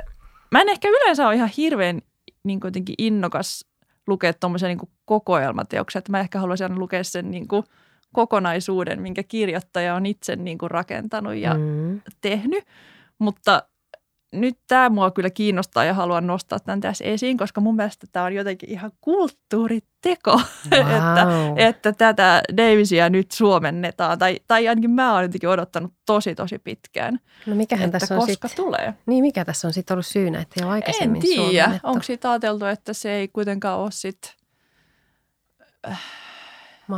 mä 0.50 0.60
en 0.60 0.68
ehkä 0.68 0.88
yleensä 0.88 1.26
ole 1.26 1.34
ihan 1.34 1.50
hirveän 1.56 2.00
niin 2.44 2.60
jotenkin 2.64 2.94
innokas 2.98 3.66
lukea 4.06 4.32
tuommoisia 4.32 4.68
niin 4.68 4.78
kokoelmateoksia, 5.04 5.98
että 5.98 6.10
mä 6.10 6.20
ehkä 6.20 6.38
haluaisin 6.38 6.64
aina 6.64 6.78
lukea 6.78 7.04
sen 7.04 7.30
niin 7.30 7.48
kuin 7.48 7.64
kokonaisuuden, 8.12 9.02
minkä 9.02 9.22
kirjoittaja 9.22 9.94
on 9.94 10.06
itse 10.06 10.36
niin 10.36 10.58
kuin 10.58 10.70
rakentanut 10.70 11.34
ja 11.34 11.54
mm. 11.54 12.00
tehnyt. 12.20 12.64
Mutta 13.18 13.62
nyt 14.40 14.58
tämä 14.66 14.88
mua 14.88 15.10
kyllä 15.10 15.30
kiinnostaa 15.30 15.84
ja 15.84 15.94
haluan 15.94 16.26
nostaa 16.26 16.58
tämän 16.58 16.80
tässä 16.80 17.04
esiin, 17.04 17.36
koska 17.36 17.60
mun 17.60 17.76
mielestä 17.76 18.06
tämä 18.12 18.26
on 18.26 18.34
jotenkin 18.34 18.70
ihan 18.70 18.92
kulttuuriteko, 19.00 20.32
wow. 20.72 20.90
että, 20.90 21.26
että 21.56 21.92
tätä 21.92 22.42
Davisia 22.56 23.10
nyt 23.10 23.30
suomennetaan. 23.30 24.18
Tai, 24.18 24.40
tai 24.46 24.68
ainakin 24.68 24.90
mä 24.90 25.14
oon 25.14 25.22
jotenkin 25.22 25.48
odottanut 25.48 25.92
tosi 26.06 26.34
tosi 26.34 26.58
pitkään, 26.58 27.20
no 27.46 27.54
mikähän 27.54 27.84
että 27.84 27.98
tässä 27.98 28.14
on 28.14 28.26
koska 28.26 28.48
sit, 28.48 28.56
tulee. 28.56 28.94
Niin, 29.06 29.24
mikä 29.24 29.44
tässä 29.44 29.68
on 29.68 29.72
sitten 29.72 29.94
ollut 29.94 30.06
syynä, 30.06 30.40
että 30.40 30.54
ei 30.60 30.64
ole 30.64 30.72
aikaisemmin 30.72 31.22
En 31.22 31.50
tiedä, 31.50 31.80
onko 31.82 32.02
siitä 32.02 32.30
ajateltu, 32.30 32.64
että 32.64 32.92
se 32.92 33.12
ei 33.12 33.28
kuitenkaan 33.28 33.78
ole 33.80 33.90
sitten 33.90 34.30
äh, 35.88 36.00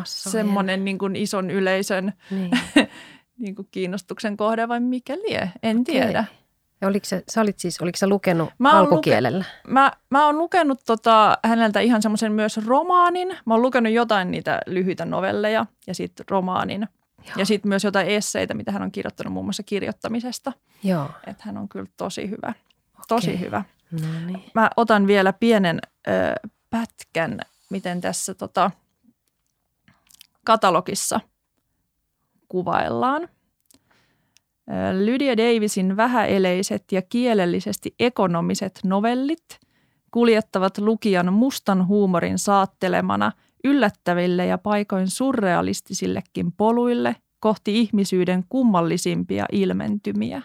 semmoinen 0.04 0.84
niin 0.84 0.98
kuin 0.98 1.16
ison 1.16 1.50
yleisön 1.50 2.12
niin. 2.30 2.50
niin 3.38 3.54
kuin 3.54 3.68
kiinnostuksen 3.70 4.36
kohde 4.36 4.68
vai 4.68 4.80
mikä 4.80 5.16
lie, 5.16 5.52
en 5.62 5.76
okay. 5.80 5.84
tiedä. 5.84 6.24
Ja 6.80 6.88
oliko 6.88 7.06
se, 7.06 7.22
sä 7.28 7.40
olit 7.40 7.58
siis, 7.58 7.80
oliko 7.80 7.96
sä 7.96 8.08
lukenut 8.08 8.50
mä 8.58 8.70
alkukielellä? 8.70 9.38
Luke, 9.38 9.72
mä, 9.72 9.92
mä 10.10 10.26
oon 10.26 10.38
lukenut 10.38 10.80
tota, 10.86 11.38
häneltä 11.44 11.80
ihan 11.80 12.02
semmoisen 12.02 12.32
myös 12.32 12.56
romaanin. 12.66 13.28
Mä 13.46 13.54
oon 13.54 13.62
lukenut 13.62 13.92
jotain 13.92 14.30
niitä 14.30 14.60
lyhyitä 14.66 15.04
novelleja 15.04 15.66
ja 15.86 15.94
sitten 15.94 16.26
romaanin. 16.30 16.88
Joo. 17.26 17.34
Ja 17.36 17.46
sitten 17.46 17.68
myös 17.68 17.84
jotain 17.84 18.06
esseitä, 18.06 18.54
mitä 18.54 18.72
hän 18.72 18.82
on 18.82 18.92
kirjoittanut 18.92 19.32
muun 19.32 19.46
muassa 19.46 19.62
kirjoittamisesta. 19.62 20.52
Joo. 20.82 21.10
Että 21.26 21.42
hän 21.46 21.56
on 21.56 21.68
kyllä 21.68 21.90
tosi 21.96 22.30
hyvä. 22.30 22.52
Tosi 23.08 23.40
hyvä. 23.40 23.64
No 23.90 24.06
niin. 24.26 24.44
Mä 24.54 24.70
otan 24.76 25.06
vielä 25.06 25.32
pienen 25.32 25.80
ö, 26.08 26.10
pätkän, 26.70 27.40
miten 27.70 28.00
tässä 28.00 28.34
tota, 28.34 28.70
katalogissa 30.44 31.20
kuvaillaan. 32.48 33.28
Lydia 34.92 35.36
Davisin 35.36 35.96
vähäeleiset 35.96 36.84
ja 36.92 37.02
kielellisesti 37.02 37.94
ekonomiset 38.00 38.80
novellit 38.84 39.60
kuljettavat 40.10 40.78
lukijan 40.78 41.32
mustan 41.32 41.86
huumorin 41.86 42.38
saattelemana 42.38 43.32
yllättäville 43.64 44.46
ja 44.46 44.58
paikoin 44.58 45.08
surrealistisillekin 45.08 46.52
poluille 46.52 47.16
kohti 47.40 47.80
ihmisyyden 47.80 48.44
kummallisimpia 48.48 49.46
ilmentymiä. 49.52 50.42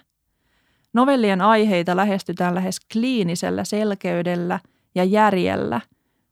Novellien 0.93 1.41
aiheita 1.41 1.95
lähestytään 1.95 2.55
lähes 2.55 2.79
kliinisellä 2.93 3.63
selkeydellä 3.63 4.59
ja 4.95 5.03
järjellä, 5.03 5.81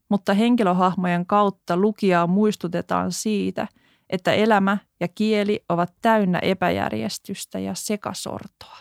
mutta 0.10 0.34
henkilöhahmojen 0.34 1.26
kautta 1.26 1.78
lukijaa 1.78 2.28
muistutetaan 2.28 3.12
siitä– 3.12 3.68
että 4.10 4.34
elämä 4.34 4.78
ja 5.00 5.08
kieli 5.08 5.64
ovat 5.70 5.94
täynnä 6.02 6.40
epäjärjestystä 6.40 7.60
ja 7.60 7.76
sekasortoa. 7.76 8.78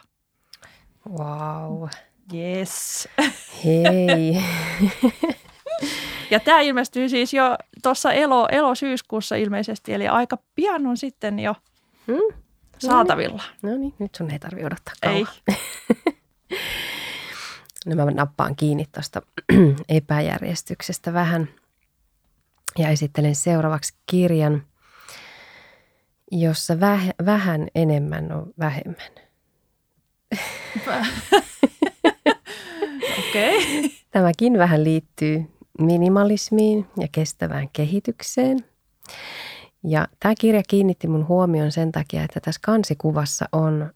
Wow. 1.09 1.89
Yes. 2.35 3.09
Hei. 3.65 4.43
ja 6.31 6.41
tämä 6.41 6.61
ilmestyy 6.61 7.09
siis 7.09 7.35
jo 7.35 7.57
tuossa 7.83 8.13
elo, 8.13 8.49
elo-syyskuussa 8.53 9.37
ilmeisesti, 9.37 9.95
eli 9.95 10.09
aika 10.09 10.39
pian 10.55 10.87
on 10.87 10.97
sitten 10.97 11.39
jo 11.39 11.55
hmm? 12.07 12.39
saatavilla. 12.79 13.43
No 13.63 13.77
niin, 13.77 13.95
nyt 13.99 14.15
sun 14.15 14.31
ei 14.31 14.39
tarvitse 14.39 14.67
odottaa 14.67 14.95
kauan. 15.03 15.27
Ei. 15.49 15.57
no 17.87 18.05
mä 18.05 18.11
nappaan 18.11 18.57
kiinni 18.57 18.85
tuosta 18.95 19.23
epäjärjestyksestä 19.89 21.13
vähän 21.13 21.49
ja 22.79 22.89
esittelen 22.89 23.35
seuraavaksi 23.35 23.95
kirjan– 24.07 24.63
jossa 26.31 26.75
väh- 26.75 27.27
vähän 27.27 27.69
enemmän 27.75 28.33
on 28.33 28.53
vähemmän. 28.59 29.11
Okei. 33.19 33.79
Okay. 33.79 33.91
Tämäkin 34.11 34.59
vähän 34.59 34.85
liittyy 34.85 35.45
minimalismiin 35.79 36.87
ja 36.97 37.09
kestävään 37.13 37.69
kehitykseen. 37.73 38.59
Ja 39.85 40.09
tämä 40.21 40.35
kirja 40.41 40.63
kiinnitti 40.69 41.09
mun 41.09 41.29
huomion 41.29 41.73
sen 41.73 41.93
takia, 41.93 42.23
että 42.23 42.41
tässä 42.41 42.61
kansikuvassa 42.65 43.49
on 43.53 43.93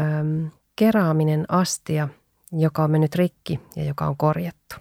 äm, 0.00 0.50
keraaminen 0.76 1.44
astia, 1.48 2.08
joka 2.52 2.84
on 2.84 2.90
mennyt 2.90 3.14
rikki 3.14 3.60
ja 3.76 3.84
joka 3.84 4.06
on 4.06 4.16
korjattu. 4.16 4.76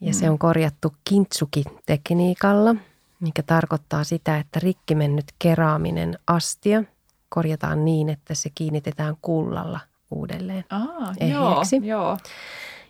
Ja 0.00 0.08
mm. 0.08 0.12
se 0.12 0.30
on 0.30 0.38
korjattu 0.38 0.94
kintsuki-tekniikalla, 1.04 2.76
mikä 3.22 3.42
tarkoittaa 3.42 4.04
sitä, 4.04 4.38
että 4.38 4.60
rikki 4.62 4.94
mennyt 4.94 5.24
keraaminen 5.38 6.18
astia 6.26 6.84
korjataan 7.28 7.84
niin, 7.84 8.08
että 8.08 8.34
se 8.34 8.50
kiinnitetään 8.54 9.16
kullalla 9.22 9.80
uudelleen 10.10 10.64
Aa, 10.70 11.14
joo, 11.28 11.62
joo. 11.82 12.18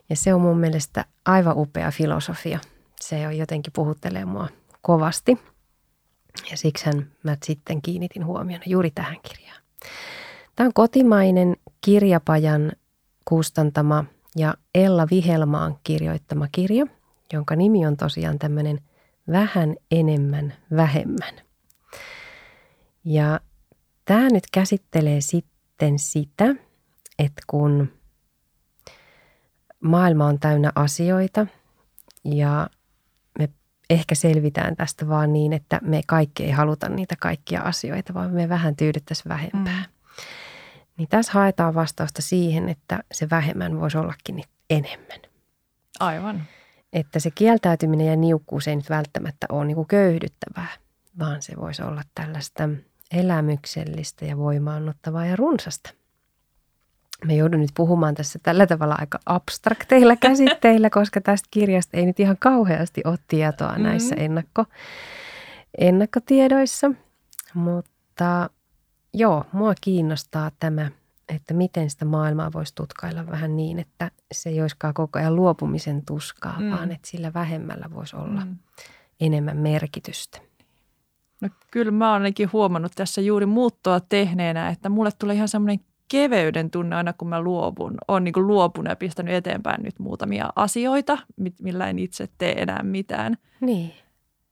Ja 0.09 0.17
se 0.17 0.35
on 0.35 0.41
mun 0.41 0.59
mielestä 0.59 1.05
aivan 1.25 1.57
upea 1.57 1.91
filosofia. 1.91 2.59
Se 3.01 3.27
on 3.27 3.39
jotenkin 3.39 3.73
puhuttelee 3.73 4.25
mua 4.25 4.49
kovasti. 4.83 5.39
Ja 6.51 6.57
siksi 6.57 6.91
mä 7.23 7.37
sitten 7.45 7.83
kiinnitin 7.83 8.27
huomion 8.27 8.61
juuri 8.67 8.91
tähän 8.91 9.17
kirjaan. 9.29 9.63
Tämä 10.57 10.67
on 10.67 10.73
kotimainen 10.73 11.57
kirjapajan 11.81 12.73
kustantama 13.25 14.05
ja 14.37 14.55
Ella 14.75 15.07
Vihelmaan 15.11 15.77
kirjoittama 15.85 16.49
kirja, 16.53 16.87
jonka 17.33 17.57
nimi 17.57 17.87
on 17.87 17.97
tosiaan 17.97 18.39
tämmöinen 18.39 18.81
Vähän 19.29 19.77
enemmän 19.91 20.55
vähemmän. 20.77 21.35
Ja 23.05 23.41
tämä 24.05 24.29
nyt 24.29 24.45
käsittelee 24.53 25.21
sitten 25.21 25.99
sitä, 25.99 26.45
että 27.19 27.43
kun 27.47 27.93
maailma 29.81 30.27
on 30.27 30.39
täynnä 30.41 30.73
asioita 30.75 31.47
ja 32.25 32.71
me 33.39 33.49
ehkä 33.91 34.15
selvitään 34.15 34.77
tästä 34.77 35.09
vaan 35.09 35.33
niin, 35.33 35.53
että 35.53 35.81
me 35.83 36.01
kaikki 36.07 36.45
ei 36.45 36.51
haluta 36.51 36.89
niitä 36.89 37.17
kaikkia 37.21 37.61
asioita, 37.61 38.15
vaan 38.15 38.31
me 38.31 38.49
vähän 38.49 38.77
tyydyttäisiin 38.77 39.29
vähempää. 39.29 39.85
Mm. 39.87 39.93
Niin 40.97 41.09
tässä 41.09 41.33
haetaan 41.33 41.75
vastausta 41.75 42.23
siihen, 42.23 42.69
että 42.69 43.05
se 43.13 43.31
vähemmän 43.31 43.81
voisi 43.81 43.99
ollakin 43.99 44.43
enemmän. 44.71 45.21
Aivan. 46.01 46.45
Että 46.93 47.21
se 47.21 47.31
kieltäytyminen 47.31 48.07
ja 48.07 48.17
niukkuus 48.17 48.69
ei 48.69 48.77
nyt 48.77 48.91
välttämättä 48.91 49.47
ole 49.49 49.65
niin 49.65 49.75
kuin 49.75 49.89
köyhdyttävää, 49.89 50.69
vaan 51.19 51.43
se 51.43 51.57
voisi 51.57 51.83
olla 51.83 52.03
tällaista 52.15 52.69
elämyksellistä 53.13 54.25
ja 54.25 54.37
voimaannuttavaa 54.37 55.27
ja 55.27 55.37
runsasta. 55.37 55.91
Mä 57.25 57.33
joudun 57.33 57.61
nyt 57.61 57.71
puhumaan 57.77 58.15
tässä 58.15 58.39
tällä 58.43 58.67
tavalla 58.67 58.97
aika 58.99 59.19
abstrakteilla 59.27 60.17
käsitteillä, 60.27 60.91
koska 60.91 61.21
tästä 61.21 61.49
kirjasta 61.51 61.97
ei 61.97 62.07
nyt 62.07 62.21
ihan 62.21 62.37
kauheasti 62.39 63.01
ole 63.05 63.19
tietoa 63.29 63.75
mm. 63.77 63.83
näissä 63.83 64.15
ennakko, 64.15 64.65
ennakkotiedoissa. 65.79 66.91
Mutta 67.55 68.51
joo, 69.15 69.45
mua 69.53 69.75
kiinnostaa 69.81 70.51
tämä, 70.61 70.91
että 71.29 71.55
miten 71.55 71.91
sitä 71.91 72.05
maailmaa 72.05 72.53
voisi 72.53 72.75
tutkailla 72.75 73.27
vähän 73.27 73.57
niin, 73.57 73.79
että 73.79 74.11
se 74.33 74.51
ei 74.51 74.61
olisikaan 74.61 74.95
koko 74.95 75.19
ajan 75.19 75.37
luopumisen 75.37 76.05
tuskaa, 76.07 76.61
mm. 76.61 76.71
vaan 76.71 76.91
että 76.91 77.09
sillä 77.09 77.33
vähemmällä 77.35 77.91
voisi 77.95 78.17
olla 78.17 78.45
mm. 78.45 78.57
enemmän 79.21 79.57
merkitystä. 79.57 80.39
No 81.41 81.49
kyllä 81.71 81.93
mä 81.93 82.13
oon 82.13 82.23
ainakin 82.23 82.53
huomannut 82.53 82.93
tässä 82.95 83.21
juuri 83.21 83.47
muuttoa 83.47 84.01
tehneenä, 84.01 84.69
että 84.69 84.89
mulle 84.89 85.11
tulee 85.19 85.37
ihan 85.37 85.49
semmoinen 85.49 85.81
keveyden 86.09 86.71
tunne 86.71 86.97
aina, 86.97 87.13
kun 87.13 87.29
mä 87.29 87.41
luovun. 87.41 87.95
Olen 88.09 88.25
niin 88.25 88.47
luopunut 88.47 88.91
ja 88.91 88.97
pistänyt 88.97 89.35
eteenpäin 89.35 89.83
nyt 89.83 89.99
muutamia 89.99 90.53
asioita, 90.57 91.19
millä 91.63 91.89
en 91.89 91.99
itse 91.99 92.29
tee 92.39 92.63
enää 92.63 92.83
mitään. 92.83 93.37
Niin. 93.61 93.93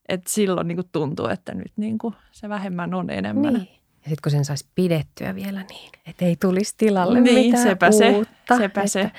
Et 0.08 0.26
silloin 0.26 0.68
niin 0.68 0.78
tuntuu, 0.92 1.26
että 1.26 1.54
nyt 1.54 1.72
niin 1.76 1.98
se 2.32 2.48
vähemmän 2.48 2.94
on 2.94 3.10
enemmän. 3.10 3.52
Niin. 3.54 3.68
Ja 4.04 4.08
sitten 4.08 4.22
kun 4.22 4.32
sen 4.32 4.44
saisi 4.44 4.66
pidettyä 4.74 5.34
vielä 5.34 5.62
niin, 5.62 5.90
että 6.06 6.24
ei 6.24 6.36
tulisi 6.36 6.74
tilalle 6.76 7.20
niin, 7.20 7.46
mitään 7.46 7.62
sepä 7.62 7.90
uutta. 8.16 8.56
Se, 8.56 8.56
sepä 8.56 8.80
että, 8.80 8.86
se. 8.86 9.10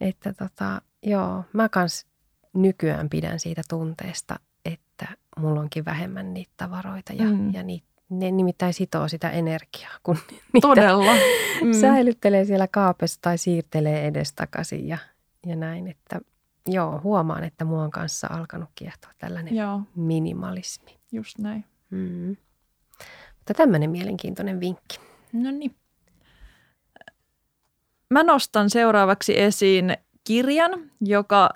Että 0.00 0.32
tota, 0.32 0.82
joo, 1.02 1.44
mä 1.52 1.68
kans 1.68 2.06
nykyään 2.52 3.08
pidän 3.08 3.40
siitä 3.40 3.62
tunteesta, 3.68 4.38
että 4.64 5.08
mulla 5.36 5.60
onkin 5.60 5.84
vähemmän 5.84 6.34
niitä 6.34 6.52
tavaroita 6.56 7.12
ja, 7.12 7.24
mm. 7.24 7.54
ja 7.54 7.62
niitä 7.62 7.88
ne 8.08 8.30
nimittäin 8.30 8.74
sitoo 8.74 9.08
sitä 9.08 9.30
energiaa, 9.30 9.92
kun 10.02 10.18
niitä 10.52 10.66
Todella. 10.68 11.12
Mm. 11.62 11.72
säilyttelee 11.72 12.44
siellä 12.44 12.68
kaapessa 12.68 13.18
tai 13.22 13.38
siirtelee 13.38 14.06
edestakaisin 14.06 14.88
ja, 14.88 14.98
ja 15.46 15.56
näin. 15.56 15.88
Että 15.88 16.20
joo, 16.66 17.00
huomaan, 17.04 17.44
että 17.44 17.64
mua 17.64 17.82
on 17.82 17.90
kanssa 17.90 18.26
alkanut 18.30 18.68
kiehtoa 18.74 19.10
tällainen 19.18 19.56
joo. 19.56 19.80
minimalismi. 19.94 20.98
Just 21.12 21.38
näin. 21.38 21.64
Mm. 21.90 22.36
Mutta 23.36 23.54
tämmöinen 23.54 23.90
mielenkiintoinen 23.90 24.60
vinkki. 24.60 24.98
No 25.32 25.50
niin. 25.50 25.74
Mä 28.10 28.22
nostan 28.22 28.70
seuraavaksi 28.70 29.40
esiin 29.40 29.96
kirjan, 30.24 30.90
joka 31.00 31.50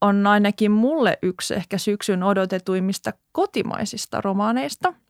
on 0.00 0.26
ainakin 0.26 0.70
mulle 0.70 1.18
yksi 1.22 1.54
ehkä 1.54 1.78
syksyn 1.78 2.22
odotetuimmista 2.22 3.12
kotimaisista 3.32 4.20
romaaneista– 4.20 4.94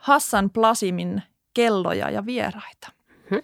Hassan 0.00 0.50
Plasimin 0.50 1.22
Kelloja 1.54 2.10
ja 2.10 2.26
vieraita. 2.26 2.92
Hmm. 3.30 3.42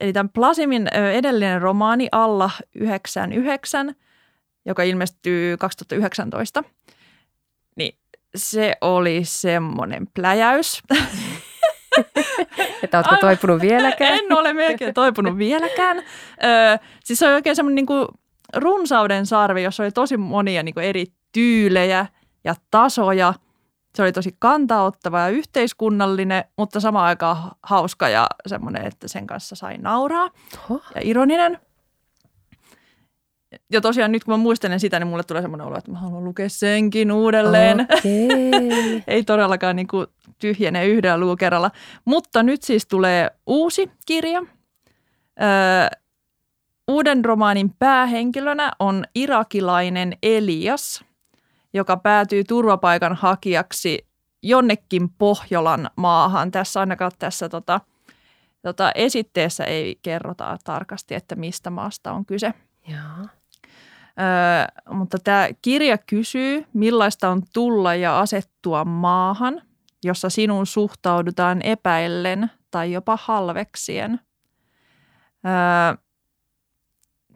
Eli 0.00 0.12
tämän 0.12 0.28
Plasimin 0.28 0.88
edellinen 1.12 1.62
romaani 1.62 2.08
Alla 2.12 2.50
99, 2.74 3.94
joka 4.64 4.82
ilmestyy 4.82 5.56
2019, 5.56 6.64
niin 7.76 7.98
se 8.34 8.76
oli 8.80 9.20
semmoinen 9.24 10.06
pläjäys. 10.14 10.82
Että 12.82 12.98
oletko 12.98 13.16
toipunut 13.20 13.60
vieläkään? 13.60 14.14
En 14.14 14.32
ole 14.32 14.52
melkein 14.52 14.94
toipunut 14.94 15.38
vieläkään. 15.38 15.98
Ö, 15.98 16.02
siis 17.04 17.18
se 17.18 17.26
oli 17.26 17.34
oikein 17.34 17.56
semmoinen 17.56 17.74
niin 17.74 17.86
kuin 17.86 18.08
runsauden 18.56 19.26
sarvi, 19.26 19.62
jossa 19.62 19.82
oli 19.82 19.90
tosi 19.90 20.16
monia 20.16 20.62
niin 20.62 20.74
kuin 20.74 20.86
eri 20.86 21.06
tyylejä 21.32 22.06
ja 22.44 22.54
tasoja– 22.70 23.34
se 23.94 24.02
oli 24.02 24.12
tosi 24.12 24.36
kantaottava 24.38 25.20
ja 25.20 25.28
yhteiskunnallinen, 25.28 26.44
mutta 26.58 26.80
samaan 26.80 27.06
aikaan 27.06 27.36
hauska 27.62 28.08
ja 28.08 28.26
semmoinen, 28.46 28.86
että 28.86 29.08
sen 29.08 29.26
kanssa 29.26 29.56
sai 29.56 29.78
nauraa 29.78 30.30
Oho. 30.70 30.80
ja 30.94 31.00
ironinen. 31.04 31.58
Ja 33.72 33.80
tosiaan 33.80 34.12
nyt 34.12 34.24
kun 34.24 34.34
mä 34.34 34.38
muistelen 34.38 34.80
sitä, 34.80 34.98
niin 34.98 35.06
mulle 35.06 35.22
tulee 35.22 35.42
semmoinen 35.42 35.66
olo, 35.66 35.78
että 35.78 35.90
mä 35.90 35.98
haluan 35.98 36.24
lukea 36.24 36.48
senkin 36.48 37.12
uudelleen. 37.12 37.80
Okay. 37.80 39.02
Ei 39.06 39.24
todellakaan 39.24 39.76
niin 39.76 39.88
kuin 39.88 40.06
tyhjene 40.38 40.86
yhdellä 40.86 41.18
luukerralla. 41.18 41.70
Mutta 42.04 42.42
nyt 42.42 42.62
siis 42.62 42.86
tulee 42.86 43.30
uusi 43.46 43.90
kirja. 44.06 44.40
Öö, 45.42 45.98
uuden 46.88 47.24
romaanin 47.24 47.74
päähenkilönä 47.78 48.72
on 48.78 49.04
irakilainen 49.14 50.16
Elias– 50.22 51.04
joka 51.74 51.96
päätyy 51.96 52.44
turvapaikanhakijaksi 52.44 54.06
jonnekin 54.42 55.08
Pohjolan 55.08 55.90
maahan. 55.96 56.50
Tässä 56.50 56.80
ainakaan 56.80 57.12
tässä 57.18 57.48
tota, 57.48 57.80
tota, 58.62 58.92
esitteessä 58.94 59.64
ei 59.64 59.98
kerrota 60.02 60.56
tarkasti, 60.64 61.14
että 61.14 61.36
mistä 61.36 61.70
maasta 61.70 62.12
on 62.12 62.26
kyse. 62.26 62.54
Jaa. 62.88 63.28
Öö, 64.20 64.94
mutta 64.94 65.18
tämä 65.24 65.48
kirja 65.62 65.98
kysyy, 65.98 66.66
millaista 66.72 67.28
on 67.28 67.42
tulla 67.52 67.94
ja 67.94 68.20
asettua 68.20 68.84
maahan, 68.84 69.62
jossa 70.04 70.30
sinun 70.30 70.66
suhtaudutaan 70.66 71.62
epäillen 71.62 72.50
tai 72.70 72.92
jopa 72.92 73.18
halveksien. 73.22 74.20
Öö, 75.46 76.04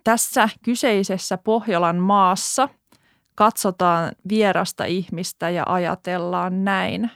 tässä 0.05 0.49
kyseisessä 0.65 1.39
Pohjolan 1.39 1.97
maassa 1.97 2.69
katsotaan 3.35 4.13
vierasta 4.29 4.85
ihmistä 4.85 5.51
ja 5.51 5.65
ajatellaan 5.67 6.65
näin. 6.65 7.11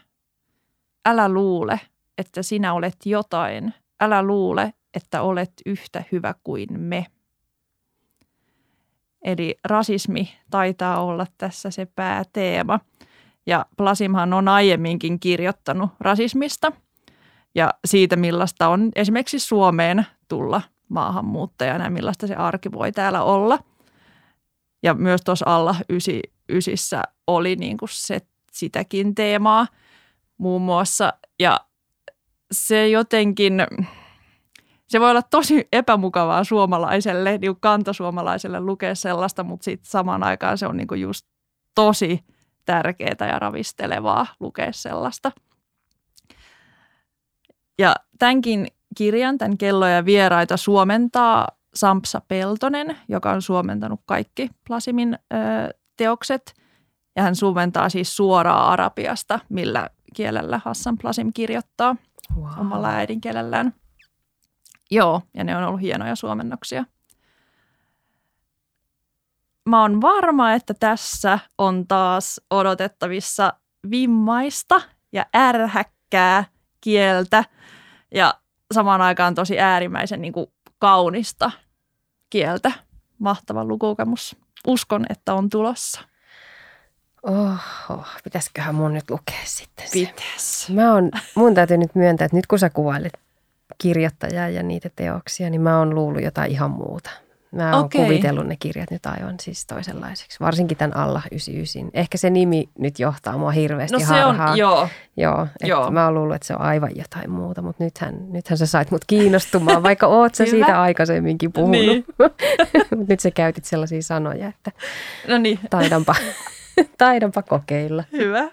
Älä 1.06 1.28
luule, 1.28 1.80
että 2.18 2.42
sinä 2.42 2.72
olet 2.72 2.96
jotain. 3.04 3.74
Älä 4.00 4.22
luule, 4.22 4.74
että 4.94 5.22
olet 5.22 5.52
yhtä 5.66 6.04
hyvä 6.12 6.34
kuin 6.44 6.68
me. 6.80 7.06
Eli 9.24 9.56
rasismi 9.64 10.34
taitaa 10.50 11.02
olla 11.02 11.26
tässä 11.38 11.70
se 11.70 11.86
pääteema. 11.86 12.80
Ja 13.46 13.66
Plasimhan 13.76 14.32
on 14.32 14.48
aiemminkin 14.48 15.20
kirjoittanut 15.20 15.90
rasismista 16.00 16.72
ja 17.54 17.74
siitä, 17.84 18.16
millaista 18.16 18.68
on 18.68 18.90
esimerkiksi 18.94 19.38
Suomeen 19.38 20.06
tulla 20.28 20.62
maahanmuuttajana 20.88 21.84
ja 21.84 21.90
millaista 21.90 22.26
se 22.26 22.34
arki 22.34 22.72
voi 22.72 22.92
täällä 22.92 23.22
olla– 23.22 23.58
ja 24.82 24.94
myös 24.94 25.20
tuossa 25.24 25.44
alla 25.48 25.76
ysi, 25.90 26.22
ysissä 26.48 27.02
oli 27.26 27.56
niin 27.56 27.76
kuin 27.76 27.88
se, 27.92 28.20
sitäkin 28.52 29.14
teemaa. 29.14 29.66
muun 30.38 30.62
muassa. 30.62 31.12
Ja 31.40 31.60
se 32.52 32.88
jotenkin, 32.88 33.66
se 34.92 35.00
voi 35.00 35.10
olla 35.10 35.22
tosi 35.22 35.68
epämukavaa 35.72 36.44
suomalaiselle, 36.44 37.38
niin 37.38 37.60
kantasuomalaiselle 37.60 38.60
lukea 38.60 38.94
sellaista, 38.94 39.44
mutta 39.44 39.64
sitten 39.64 39.90
samaan 39.90 40.22
aikaan 40.22 40.58
se 40.58 40.66
on 40.66 40.76
niin 40.76 41.00
just 41.00 41.26
tosi 41.74 42.24
tärkeää 42.64 43.28
ja 43.32 43.38
ravistelevaa 43.38 44.26
lukea 44.40 44.72
sellaista. 44.72 45.32
Ja 47.78 47.94
tämänkin 48.18 48.66
kirjan, 48.96 49.38
tämän 49.38 49.58
Kelloja 49.58 50.04
vieraita, 50.04 50.56
suomentaa 50.56 51.48
Sampsa 51.74 52.20
Peltonen, 52.28 52.98
joka 53.08 53.30
on 53.30 53.42
suomentanut 53.42 54.00
kaikki 54.06 54.50
Plasimin 54.66 55.14
ö, 55.14 55.36
teokset. 55.96 56.54
Ja 57.16 57.22
hän 57.22 57.36
suomentaa 57.36 57.88
siis 57.88 58.16
suoraan 58.16 58.68
arabiasta, 58.68 59.40
millä 59.48 59.90
kielellä 60.14 60.60
Hassan 60.64 60.98
Plasim 60.98 61.30
kirjoittaa 61.34 61.96
wow. 62.36 62.60
omalla 62.60 62.88
äidinkielellään. 62.88 63.74
Joo, 64.92 65.22
ja 65.34 65.44
ne 65.44 65.56
on 65.56 65.64
ollut 65.64 65.80
hienoja 65.80 66.16
suomennoksia. 66.16 66.84
Mä 69.68 69.82
oon 69.82 70.00
varma, 70.00 70.52
että 70.52 70.74
tässä 70.80 71.38
on 71.58 71.86
taas 71.86 72.40
odotettavissa 72.50 73.52
vimmaista 73.90 74.80
ja 75.12 75.26
ärhäkkää 75.36 76.44
kieltä 76.80 77.44
ja 78.14 78.34
samaan 78.74 79.00
aikaan 79.00 79.34
tosi 79.34 79.60
äärimmäisen 79.60 80.20
niin 80.20 80.32
kuin 80.32 80.46
kaunista 80.78 81.50
kieltä. 82.30 82.72
Mahtava 83.18 83.64
lukukokemus. 83.64 84.36
Uskon, 84.66 85.06
että 85.10 85.34
on 85.34 85.50
tulossa. 85.50 86.00
Oho, 87.22 88.04
pitäisiköhän 88.24 88.74
mun 88.74 88.94
nyt 88.94 89.10
lukea 89.10 89.44
sitten 89.44 89.88
se. 89.88 89.92
Pitäis. 89.92 90.70
Mä 90.70 90.94
on, 90.94 91.10
mun 91.34 91.54
täytyy 91.54 91.76
nyt 91.76 91.94
myöntää, 91.94 92.24
että 92.24 92.36
nyt 92.36 92.46
kun 92.46 92.58
sä 92.58 92.70
kuvailet 92.70 93.12
kirjoittajaa 93.78 94.48
ja 94.48 94.62
niitä 94.62 94.90
teoksia, 94.96 95.50
niin 95.50 95.60
mä 95.60 95.78
oon 95.78 95.94
luullut 95.94 96.22
jotain 96.22 96.50
ihan 96.50 96.70
muuta. 96.70 97.10
Mä 97.52 97.76
oon 97.76 97.84
okay. 97.84 98.00
kuvitellut 98.00 98.46
ne 98.46 98.56
kirjat 98.56 98.90
nyt 98.90 99.06
aivan 99.06 99.34
siis 99.40 99.66
toisenlaiseksi, 99.66 100.40
varsinkin 100.40 100.76
tämän 100.76 100.96
alla 100.96 101.22
99. 101.32 101.90
Ehkä 101.94 102.18
se 102.18 102.30
nimi 102.30 102.68
nyt 102.78 102.98
johtaa 102.98 103.38
mua 103.38 103.50
hirveästi 103.50 103.96
no 103.96 104.00
se 104.00 104.04
harhaan. 104.06 104.50
on, 104.50 104.58
joo. 104.58 104.88
Joo, 105.16 105.46
joo. 105.64 105.90
mä 105.90 106.04
oon 106.04 106.14
luullut, 106.14 106.36
että 106.36 106.46
se 106.46 106.54
on 106.54 106.60
aivan 106.60 106.90
jotain 106.96 107.30
muuta, 107.30 107.62
mutta 107.62 107.84
nythän, 107.84 108.32
nythän 108.32 108.58
sä 108.58 108.66
sait 108.66 108.90
mut 108.90 109.04
kiinnostumaan, 109.06 109.82
vaikka 109.88 110.06
oot 110.06 110.34
sä 110.34 110.46
siitä 110.46 110.82
aikaisemminkin 110.82 111.52
puhunut. 111.52 111.70
Niin. 111.80 112.04
nyt 113.08 113.20
sä 113.20 113.30
käytit 113.30 113.64
sellaisia 113.64 114.02
sanoja, 114.02 114.48
että 114.48 114.72
no 115.28 115.38
niin. 115.38 115.58
taidanpa, 115.70 116.14
taidanpa 116.98 117.42
kokeilla. 117.42 118.04
Hyvä. 118.12 118.48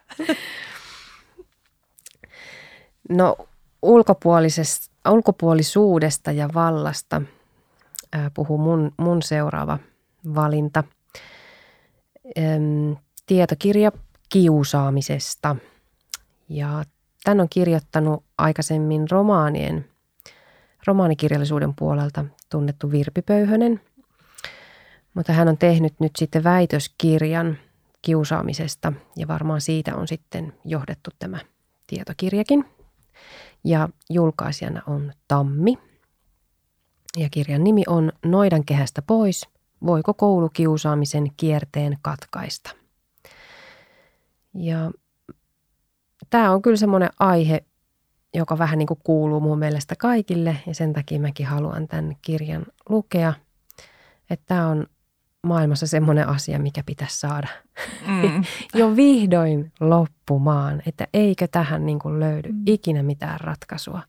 No 3.10 3.36
ulkopuolisesta, 3.82 4.89
ulkopuolisuudesta 5.08 6.32
ja 6.32 6.50
vallasta– 6.54 7.22
puhuu 8.34 8.58
mun, 8.58 8.92
mun 8.98 9.22
seuraava 9.22 9.80
valinta. 10.36 10.84
Tietokirja 13.26 13.92
kiusaamisesta. 14.30 15.56
Ja 16.50 16.84
tämän 17.24 17.42
on 17.42 17.50
kirjoittanut 17.50 18.24
aikaisemmin 18.38 19.10
romaanien, 19.12 19.86
romaanikirjallisuuden 20.88 21.74
puolelta 21.76 22.26
tunnettu 22.50 22.92
Virpi 22.92 23.22
Pöyhönen. 23.22 23.82
Mutta 25.14 25.34
hän 25.34 25.48
on 25.48 25.58
tehnyt 25.58 25.94
nyt 26.00 26.12
sitten 26.16 26.44
väitöskirjan 26.44 27.58
kiusaamisesta 28.02 28.94
ja 29.16 29.28
varmaan 29.28 29.62
siitä 29.62 29.96
on 29.96 30.08
sitten 30.08 30.54
johdettu 30.66 31.10
tämä 31.20 31.40
tietokirjakin. 31.88 32.66
Ja 33.64 33.90
julkaisijana 34.10 34.82
on 34.88 35.14
Tammi– 35.28 35.78
ja 37.18 37.30
kirjan 37.32 37.64
nimi 37.64 37.84
on 37.88 38.12
Noidan 38.26 38.66
kehästä 38.66 39.02
pois. 39.02 39.48
Voiko 39.86 40.14
koulukiusaamisen 40.14 41.28
kierteen 41.38 41.98
katkaista? 42.02 42.72
Ja 44.54 44.92
tämä 46.30 46.52
on 46.52 46.62
kyllä 46.62 46.78
semmoinen 46.78 47.10
aihe, 47.20 47.66
joka 48.34 48.58
vähän 48.58 48.80
niin 48.80 48.88
kuin 48.88 49.00
kuuluu 49.04 49.40
mun 49.40 49.60
mielestä 49.60 49.96
kaikille 49.96 50.58
ja 50.68 50.76
sen 50.76 50.94
takia 50.94 51.20
mäkin 51.20 51.46
haluan 51.46 51.88
tämän 51.88 52.16
kirjan 52.22 52.66
lukea. 52.90 53.34
Että 54.30 54.46
tämä 54.46 54.68
on 54.68 54.88
maailmassa 55.44 55.88
semmoinen 55.88 56.28
asia, 56.28 56.60
mikä 56.60 56.84
pitäisi 56.86 57.20
saada 57.20 57.48
mm. 58.08 58.44
jo 58.80 58.96
vihdoin 58.96 59.72
loppumaan, 59.80 60.82
että 60.86 61.08
eikö 61.14 61.48
tähän 61.52 61.86
niin 61.86 62.00
kuin 62.00 62.20
löydy 62.20 62.52
mm. 62.52 62.64
ikinä 62.66 63.04
mitään 63.04 63.40
ratkaisua 63.40 64.02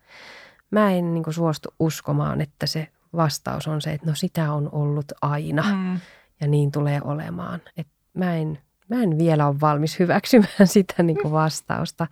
mä 0.71 0.91
en 0.91 1.15
niin 1.15 1.25
kuin 1.25 1.35
suostu 1.35 1.75
uskomaan, 1.79 2.41
että 2.41 2.67
se 2.67 2.89
vastaus 3.17 3.69
on 3.69 3.81
se, 3.81 3.93
että 3.93 4.07
no 4.07 4.15
sitä 4.15 4.53
on 4.53 4.69
ollut 4.73 5.13
aina 5.23 5.63
mm. 5.75 6.01
ja 6.41 6.49
niin 6.49 6.73
tulee 6.73 7.01
olemaan. 7.05 7.61
Et 7.77 7.89
mä, 8.15 8.37
en, 8.37 8.59
mä 8.89 9.03
en 9.03 9.19
vielä 9.19 9.47
ole 9.47 9.61
valmis 9.61 9.99
hyväksymään 9.99 10.67
sitä 10.77 11.03
niin 11.03 11.19
kuin 11.23 11.33
vastausta. 11.33 12.07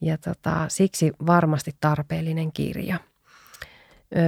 Ja 0.00 0.18
tota, 0.18 0.64
siksi 0.68 1.12
varmasti 1.26 1.70
tarpeellinen 1.80 2.52
kirja. 2.52 2.96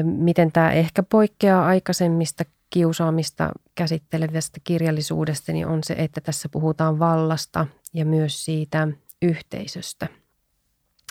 Miten 0.02 0.52
tämä 0.52 0.72
ehkä 0.72 1.02
poikkeaa 1.02 1.66
aikaisemmista 1.66 2.44
kiusaamista 2.74 3.52
käsittelevästä 3.74 4.60
kirjallisuudesta, 4.64 5.52
niin 5.52 5.66
on 5.66 5.84
se, 5.84 5.94
että 5.98 6.20
tässä 6.20 6.48
puhutaan 6.48 6.98
vallasta 6.98 7.66
ja 7.92 8.04
myös 8.04 8.44
siitä 8.44 8.88
yhteisöstä– 9.22 10.08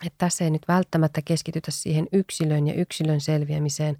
että 0.05 0.17
tässä 0.17 0.43
ei 0.43 0.51
nyt 0.51 0.67
välttämättä 0.67 1.21
keskitytä 1.21 1.71
siihen 1.71 2.07
yksilön 2.11 2.67
ja 2.67 2.73
yksilön 2.73 3.21
selviämiseen, 3.21 3.97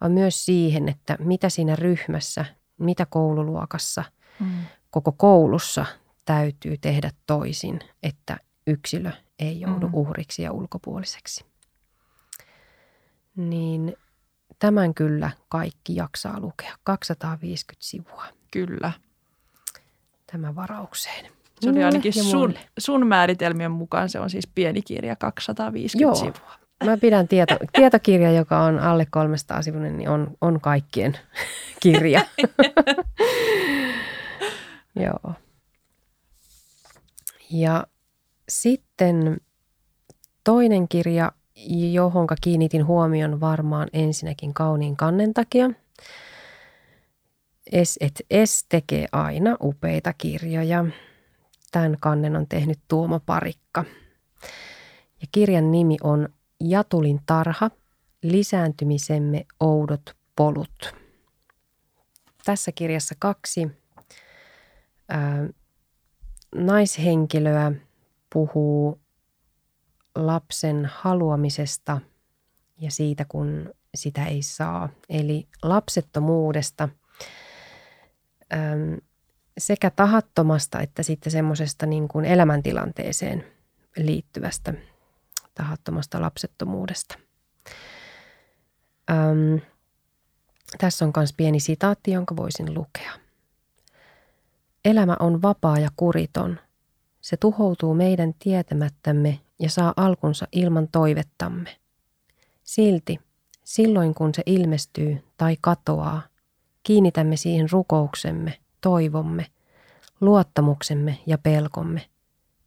vaan 0.00 0.12
myös 0.12 0.44
siihen, 0.44 0.88
että 0.88 1.16
mitä 1.20 1.48
siinä 1.48 1.76
ryhmässä, 1.76 2.44
mitä 2.78 3.06
koululuokassa, 3.06 4.04
mm. 4.40 4.46
koko 4.90 5.12
koulussa 5.12 5.86
täytyy 6.24 6.76
tehdä 6.78 7.10
toisin, 7.26 7.80
että 8.02 8.36
yksilö 8.66 9.10
ei 9.38 9.60
joudu 9.60 9.86
mm. 9.86 9.94
uhriksi 9.94 10.42
ja 10.42 10.52
ulkopuoliseksi. 10.52 11.44
Niin 13.36 13.96
tämän 14.58 14.94
kyllä 14.94 15.30
kaikki 15.48 15.96
jaksaa 15.96 16.40
lukea. 16.40 16.74
250 16.84 17.86
sivua. 17.86 18.24
Kyllä. 18.50 18.92
Tämä 20.32 20.54
varaukseen. 20.54 21.30
Se 21.60 21.70
oli 21.70 21.84
ainakin 21.84 22.12
sun, 22.12 22.54
sun 22.78 23.06
määritelmien 23.06 23.70
mukaan 23.70 24.08
se 24.08 24.20
on 24.20 24.30
siis 24.30 24.46
pieni 24.46 24.82
kirja, 24.82 25.16
250 25.16 26.02
Joo. 26.02 26.14
sivua. 26.14 26.54
Mä 26.84 26.96
pidän 26.96 27.28
tieto, 27.28 27.56
tietokirja, 27.76 28.32
joka 28.32 28.60
on 28.60 28.78
alle 28.78 29.06
300 29.10 29.62
sivuinen, 29.62 29.96
niin 29.96 30.08
on, 30.08 30.36
on 30.40 30.60
kaikkien 30.60 31.18
kirja. 31.82 32.20
Joo. 35.04 35.32
Ja 37.50 37.86
sitten 38.48 39.40
toinen 40.44 40.88
kirja, 40.88 41.32
johonka 41.66 42.34
kiinnitin 42.40 42.86
huomion 42.86 43.40
varmaan 43.40 43.88
ensinnäkin 43.92 44.54
kauniin 44.54 44.96
kannen 44.96 45.34
takia. 45.34 45.70
Es 47.72 47.96
et 48.00 48.20
Es 48.30 48.66
tekee 48.68 49.06
aina 49.12 49.56
upeita 49.62 50.12
kirjoja. 50.12 50.84
Tämän 51.72 51.96
kannen 52.00 52.36
on 52.36 52.46
tehnyt 52.48 52.78
Tuomo 52.88 53.20
Parikka. 53.26 53.84
Ja 55.20 55.26
kirjan 55.32 55.70
nimi 55.70 55.96
on 56.02 56.28
Jatulin 56.60 57.20
tarha, 57.26 57.70
lisääntymisemme 58.22 59.46
oudot 59.60 60.16
polut. 60.36 60.94
Tässä 62.44 62.72
kirjassa 62.72 63.14
kaksi 63.18 63.68
ää, 65.08 65.48
naishenkilöä 66.54 67.72
puhuu 68.32 69.00
lapsen 70.14 70.90
haluamisesta 70.94 72.00
ja 72.78 72.90
siitä, 72.90 73.24
kun 73.28 73.74
sitä 73.94 74.26
ei 74.26 74.42
saa. 74.42 74.88
Eli 75.08 75.48
lapsettomuudesta, 75.62 76.88
sekä 79.58 79.90
tahattomasta 79.90 80.80
että 80.80 81.02
sitten 81.02 81.32
semmoisesta 81.32 81.86
niin 81.86 82.08
kuin 82.08 82.24
elämäntilanteeseen 82.24 83.44
liittyvästä 83.96 84.74
tahattomasta 85.54 86.20
lapsettomuudesta. 86.20 87.18
Öm, 89.10 89.60
tässä 90.78 91.04
on 91.04 91.12
myös 91.16 91.32
pieni 91.32 91.60
sitaatti, 91.60 92.10
jonka 92.10 92.36
voisin 92.36 92.74
lukea. 92.74 93.12
Elämä 94.84 95.16
on 95.20 95.42
vapaa 95.42 95.78
ja 95.78 95.88
kuriton. 95.96 96.60
Se 97.28 97.36
tuhoutuu 97.36 97.94
meidän 97.94 98.34
tietämättämme 98.38 99.40
ja 99.58 99.70
saa 99.70 99.92
alkunsa 99.96 100.46
ilman 100.52 100.88
toivettamme. 100.92 101.76
Silti, 102.64 103.20
silloin 103.64 104.14
kun 104.14 104.34
se 104.34 104.42
ilmestyy 104.46 105.24
tai 105.36 105.56
katoaa, 105.60 106.22
kiinnitämme 106.82 107.36
siihen 107.36 107.70
rukouksemme– 107.70 108.58
toivomme, 108.80 109.46
luottamuksemme 110.20 111.18
ja 111.26 111.38
pelkomme, 111.38 112.08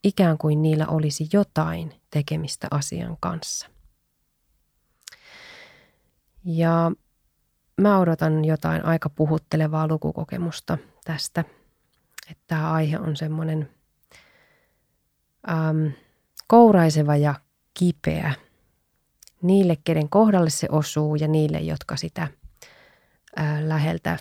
ikään 0.03 0.37
kuin 0.37 0.61
niillä 0.61 0.87
olisi 0.87 1.29
jotain 1.33 1.93
tekemistä 2.09 2.67
asian 2.71 3.17
kanssa. 3.19 3.67
Ja 6.45 6.91
mä 7.77 7.99
odotan 7.99 8.45
jotain 8.45 8.85
aika 8.85 9.09
puhuttelevaa 9.09 9.87
lukukokemusta 9.87 10.77
tästä, 11.05 11.43
että 12.31 12.43
tämä 12.47 12.71
aihe 12.71 12.99
on 12.99 13.15
semmoinen 13.15 13.69
äm, 15.49 15.91
kouraiseva 16.47 17.15
ja 17.15 17.35
kipeä 17.73 18.33
niille, 19.41 19.77
kenen 19.83 20.09
kohdalle 20.09 20.49
se 20.49 20.67
osuu 20.71 21.15
ja 21.15 21.27
niille, 21.27 21.59
jotka 21.59 21.97
sitä 21.97 22.27
ää, 23.35 23.69
läheltä 23.69 24.17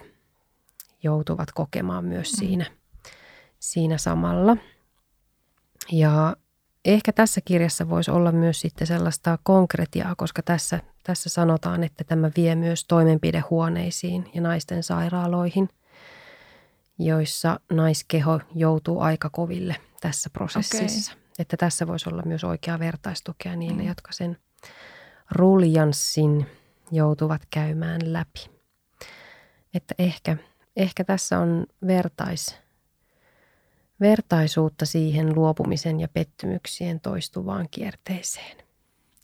joutuvat 1.02 1.52
kokemaan 1.52 2.04
myös 2.04 2.32
mm. 2.32 2.38
siinä, 2.38 2.66
siinä 3.58 3.98
samalla. 3.98 4.56
Ja 5.92 6.36
ehkä 6.84 7.12
tässä 7.12 7.40
kirjassa 7.44 7.88
voisi 7.88 8.10
olla 8.10 8.32
myös 8.32 8.60
sitten 8.60 8.86
sellaista 8.86 9.38
konkretiaa, 9.42 10.14
koska 10.16 10.42
tässä, 10.42 10.80
tässä 11.02 11.28
sanotaan, 11.28 11.84
että 11.84 12.04
tämä 12.04 12.30
vie 12.36 12.54
myös 12.54 12.84
toimenpidehuoneisiin 12.84 14.30
ja 14.34 14.40
naisten 14.40 14.82
sairaaloihin, 14.82 15.68
joissa 17.00 17.60
naiskeho 17.72 18.40
joutuu 18.54 19.00
aika 19.00 19.30
koville 19.30 19.76
tässä 20.00 20.30
prosessissa. 20.30 21.12
Okay. 21.12 21.24
Että 21.38 21.56
tässä 21.56 21.86
voisi 21.86 22.08
olla 22.08 22.22
myös 22.22 22.44
oikea 22.44 22.78
vertaistukea 22.78 23.56
niille, 23.56 23.82
mm. 23.82 23.88
jotka 23.88 24.12
sen 24.12 24.36
ruljanssin 25.30 26.46
joutuvat 26.92 27.42
käymään 27.50 28.12
läpi. 28.12 28.50
Että 29.74 29.94
ehkä, 29.98 30.36
ehkä 30.76 31.04
tässä 31.04 31.38
on 31.38 31.66
vertais, 31.86 32.58
vertaisuutta 34.00 34.86
siihen 34.86 35.34
luopumisen 35.34 36.00
ja 36.00 36.08
pettymyksien 36.08 37.00
toistuvaan 37.00 37.68
kierteeseen. 37.70 38.69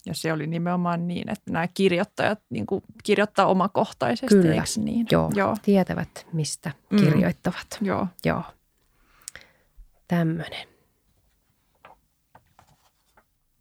Ja 0.07 0.13
se 0.13 0.33
oli 0.33 0.47
nimenomaan 0.47 1.07
niin, 1.07 1.29
että 1.29 1.51
nämä 1.51 1.67
kirjoittajat 1.67 2.39
niin 2.49 2.65
kuin 2.65 2.83
kirjoittaa 3.03 3.45
omakohtaisesti, 3.45 4.35
Kyllä. 4.35 4.53
eikö 4.53 4.65
niin? 4.77 5.07
Joo, 5.11 5.31
Joo, 5.35 5.55
tietävät 5.61 6.27
mistä 6.33 6.71
mm. 6.89 6.97
kirjoittavat. 6.97 7.67
Joo. 7.81 8.07
Joo. 8.25 8.43
Tämmöinen. 10.07 10.67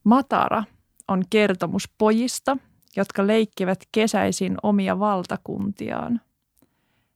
Matara 0.04 0.64
on 1.08 1.22
kertomus 1.30 1.88
pojista, 1.98 2.56
jotka 2.96 3.26
leikkivät 3.26 3.78
kesäisin 3.92 4.56
omia 4.62 4.98
valtakuntiaan. 4.98 6.20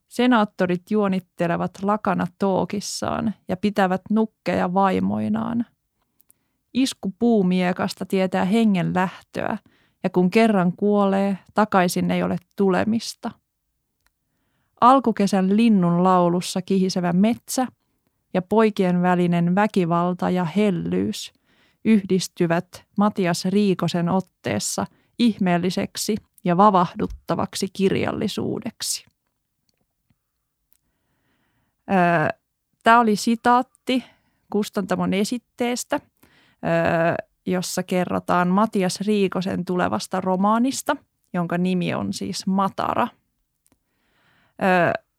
Senaattorit 0.08 0.90
juonittelevat 0.90 1.70
lakana 1.82 2.26
tookissaan 2.38 3.34
ja 3.48 3.56
pitävät 3.56 4.00
nukkeja 4.10 4.74
vaimoinaan. 4.74 5.66
Isku 6.74 7.14
puumiekasta 7.18 8.06
tietää 8.06 8.44
hengen 8.44 8.94
lähtöä, 8.94 9.58
ja 10.02 10.10
kun 10.10 10.30
kerran 10.30 10.72
kuolee, 10.76 11.38
takaisin 11.54 12.10
ei 12.10 12.22
ole 12.22 12.36
tulemista. 12.56 13.30
Alkukesän 14.80 15.56
linnun 15.56 16.04
laulussa 16.04 16.62
kihisevä 16.62 17.12
metsä 17.12 17.66
ja 18.34 18.42
poikien 18.42 19.02
välinen 19.02 19.54
väkivalta 19.54 20.30
ja 20.30 20.44
hellyys 20.44 21.32
yhdistyvät 21.84 22.84
Matias 22.98 23.44
Riikosen 23.44 24.08
otteessa 24.08 24.86
ihmeelliseksi 25.18 26.16
ja 26.44 26.56
vavahduttavaksi 26.56 27.68
kirjallisuudeksi. 27.72 29.06
Tämä 32.82 33.00
oli 33.00 33.16
sitaatti 33.16 34.04
Kustantamon 34.50 35.14
esitteestä, 35.14 36.00
jossa 37.46 37.82
kerrotaan 37.82 38.48
Matias 38.48 39.00
Riikosen 39.00 39.64
tulevasta 39.64 40.20
romaanista, 40.20 40.96
jonka 41.34 41.58
nimi 41.58 41.94
on 41.94 42.12
siis 42.12 42.46
Matara. 42.46 43.08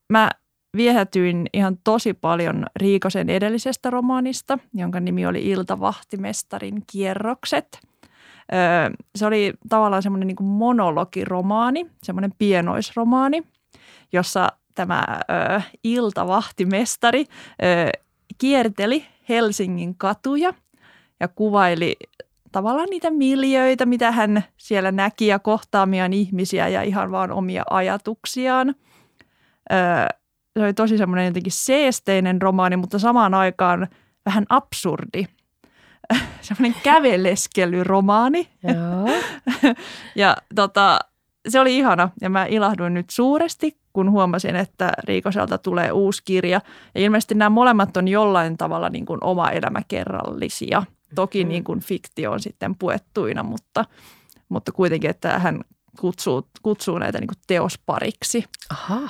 Mä 0.09 0.29
viehätyin 0.77 1.47
ihan 1.53 1.77
tosi 1.83 2.13
paljon 2.13 2.65
Riikosen 2.75 3.29
edellisestä 3.29 3.89
romaanista, 3.89 4.59
jonka 4.73 4.99
nimi 4.99 5.25
oli 5.25 5.49
Iltavahtimestarin 5.49 6.83
kierrokset. 6.91 7.79
Se 9.15 9.25
oli 9.25 9.53
tavallaan 9.69 10.03
semmoinen 10.03 10.27
niin 10.27 10.43
monologiromaani, 10.43 11.85
semmoinen 12.03 12.31
pienoisromaani, 12.37 13.43
jossa 14.13 14.47
tämä 14.75 15.03
ö, 15.11 15.61
iltavahtimestari 15.83 17.25
kierteli 18.37 19.05
Helsingin 19.29 19.95
katuja 19.95 20.53
ja 21.21 21.27
kuvaili 21.27 21.95
tavallaan 22.51 22.87
niitä 22.89 23.11
miljöitä, 23.11 23.85
mitä 23.85 24.11
hän 24.11 24.43
siellä 24.57 24.91
näki 24.91 25.27
ja 25.27 25.39
kohtaamiaan 25.39 26.13
ihmisiä 26.13 26.67
ja 26.67 26.81
ihan 26.81 27.11
vaan 27.11 27.31
omia 27.31 27.63
ajatuksiaan. 27.69 28.75
Se 30.53 30.63
oli 30.63 30.73
tosi 30.73 30.97
semmoinen 30.97 31.25
jotenkin 31.25 31.51
seesteinen 31.51 32.41
romaani, 32.41 32.77
mutta 32.77 32.99
samaan 32.99 33.33
aikaan 33.33 33.87
vähän 34.25 34.45
absurdi. 34.49 35.25
semmoinen 36.41 36.81
käveleskelyromaani. 36.83 38.49
Joo. 38.63 39.09
ja 40.15 40.37
tota, 40.55 40.99
se 41.49 41.59
oli 41.59 41.77
ihana 41.77 42.09
ja 42.21 42.29
mä 42.29 42.45
ilahduin 42.45 42.93
nyt 42.93 43.09
suuresti, 43.09 43.77
kun 43.93 44.11
huomasin, 44.11 44.55
että 44.55 44.91
Riikoselta 45.03 45.57
tulee 45.57 45.91
uusi 45.91 46.21
kirja. 46.25 46.61
Ja 46.95 47.01
ilmeisesti 47.01 47.35
nämä 47.35 47.49
molemmat 47.49 47.97
on 47.97 48.07
jollain 48.07 48.57
tavalla 48.57 48.89
niin 48.89 49.05
kuin 49.05 49.19
oma 49.23 49.49
elämäkerrallisia. 49.49 50.83
Toki 51.15 51.43
mm. 51.43 51.49
niin 51.49 51.63
kuin 51.63 51.79
fiktio 51.79 52.31
on 52.31 52.39
sitten 52.39 52.75
puettuina, 52.75 53.43
mutta, 53.43 53.85
mutta 54.49 54.71
kuitenkin, 54.71 55.09
että 55.09 55.39
hän 55.39 55.61
kutsuu, 55.99 56.47
kutsuu 56.61 56.97
näitä 56.97 57.19
niin 57.19 57.27
kuin 57.27 57.41
teospariksi. 57.47 58.45
Aha. 58.69 59.09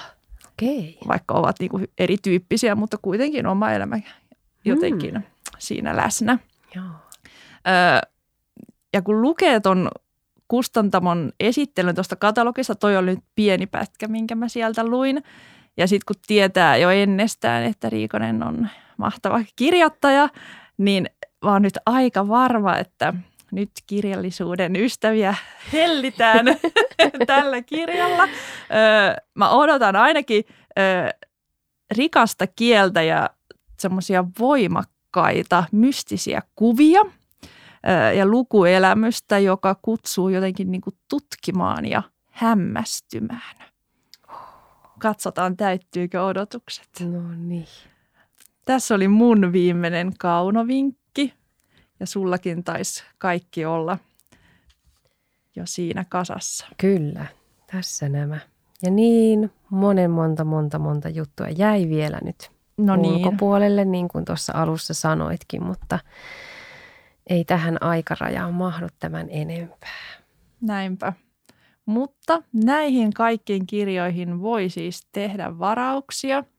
Okei. 0.51 0.97
Vaikka 1.07 1.33
ovat 1.33 1.55
niin 1.59 1.69
kuin 1.69 1.87
erityyppisiä, 1.97 2.75
mutta 2.75 2.97
kuitenkin 3.01 3.47
oma 3.47 3.71
elämä 3.71 3.99
jotenkin 4.65 5.11
hmm. 5.11 5.23
siinä 5.57 5.95
läsnä. 5.97 6.39
Joo. 6.75 6.85
Öö, 7.67 8.09
ja 8.93 9.01
kun 9.01 9.21
lukee 9.21 9.59
tuon 9.59 9.91
kustantamon 10.47 11.31
esittelyn 11.39 11.95
tuosta 11.95 12.15
katalogista, 12.15 12.75
toi 12.75 12.97
oli 12.97 13.09
nyt 13.09 13.23
pieni 13.35 13.67
pätkä, 13.67 14.07
minkä 14.07 14.35
mä 14.35 14.47
sieltä 14.47 14.85
luin. 14.85 15.23
Ja 15.77 15.87
sitten 15.87 16.05
kun 16.07 16.23
tietää 16.27 16.77
jo 16.77 16.89
ennestään, 16.89 17.63
että 17.63 17.89
Riikonen 17.89 18.43
on 18.43 18.67
mahtava 18.97 19.41
kirjoittaja, 19.55 20.29
niin 20.77 21.09
vaan 21.43 21.61
nyt 21.61 21.77
aika 21.85 22.27
varma, 22.27 22.77
että– 22.77 23.13
nyt 23.51 23.71
kirjallisuuden 23.87 24.75
ystäviä 24.75 25.35
hellitään 25.73 26.45
tällä 27.27 27.61
kirjalla. 27.61 28.27
mä 29.35 29.49
odotan 29.49 29.95
ainakin 29.95 30.43
rikasta 31.97 32.47
kieltä 32.47 33.01
ja 33.01 33.29
semmoisia 33.79 34.25
voimakkaita, 34.39 35.63
mystisiä 35.71 36.41
kuvia 36.55 37.01
ja 38.17 38.25
lukuelämystä, 38.25 39.39
joka 39.39 39.75
kutsuu 39.81 40.29
jotenkin 40.29 40.71
niin 40.71 40.81
kuin 40.81 40.95
tutkimaan 41.09 41.85
ja 41.85 42.03
hämmästymään. 42.29 43.55
Katsotaan, 44.99 45.57
täyttyykö 45.57 46.25
odotukset. 46.25 46.89
No 46.99 47.21
niin. 47.37 47.67
Tässä 48.65 48.95
oli 48.95 49.07
mun 49.07 49.53
viimeinen 49.53 50.11
kaunovinkki 50.19 51.00
ja 52.01 52.07
sullakin 52.07 52.63
taisi 52.63 53.03
kaikki 53.17 53.65
olla 53.65 53.97
jo 55.55 55.63
siinä 55.65 56.05
kasassa. 56.09 56.67
Kyllä, 56.77 57.25
tässä 57.71 58.09
nämä. 58.09 58.39
Ja 58.83 58.91
niin 58.91 59.51
monen 59.69 60.11
monta, 60.11 60.43
monta, 60.43 60.79
monta 60.79 61.09
juttua 61.09 61.47
jäi 61.49 61.89
vielä 61.89 62.19
nyt 62.23 62.51
no 62.77 62.95
niin. 62.95 63.13
ulkopuolelle, 63.13 63.85
niin 63.85 64.07
kuin 64.07 64.25
tuossa 64.25 64.53
alussa 64.55 64.93
sanoitkin, 64.93 65.63
mutta 65.63 65.99
ei 67.29 67.45
tähän 67.45 67.77
aikarajaan 67.83 68.53
mahdu 68.53 68.87
tämän 68.99 69.27
enempää. 69.29 70.21
Näinpä. 70.61 71.13
Mutta 71.85 72.43
näihin 72.53 73.13
kaikkiin 73.13 73.67
kirjoihin 73.67 74.41
voi 74.41 74.69
siis 74.69 75.07
tehdä 75.11 75.59
varauksia– 75.59 76.43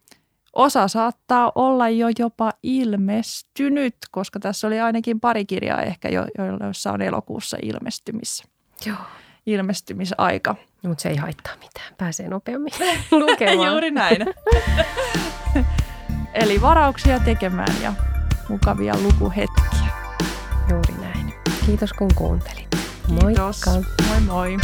Osa 0.53 0.89
saattaa 0.89 1.53
olla 1.55 1.89
jo 1.89 2.07
jopa 2.19 2.51
ilmestynyt, 2.63 3.97
koska 4.11 4.41
tässä 4.41 4.67
oli 4.67 4.81
ainakin 4.81 5.21
pari 5.21 5.45
kirjaa 5.45 5.83
ehkä, 5.83 6.09
jo, 6.09 6.27
joissa 6.61 6.93
on 6.93 7.03
elokuussa 7.03 7.57
ilmestymis. 7.63 8.43
Joo. 8.87 8.97
ilmestymisaika. 9.47 10.55
No, 10.83 10.89
mutta 10.89 11.03
se 11.03 11.09
ei 11.09 11.17
haittaa 11.17 11.55
mitään, 11.57 11.95
pääsee 11.99 12.29
nopeammin 12.29 12.73
lukemaan. 13.11 13.69
Juuri 13.69 13.91
näin. 13.91 14.19
Eli 16.35 16.61
varauksia 16.61 17.21
tekemään 17.21 17.83
ja 17.83 17.93
mukavia 18.49 18.95
lukuhetkiä. 19.03 19.89
Juuri 20.71 20.95
näin. 21.01 21.35
Kiitos 21.67 21.93
kun 21.93 22.11
kuuntelit. 22.15 22.69
Moikka. 23.09 23.25
Kiitos. 23.27 23.67
Moi 24.09 24.21
moi. 24.21 24.57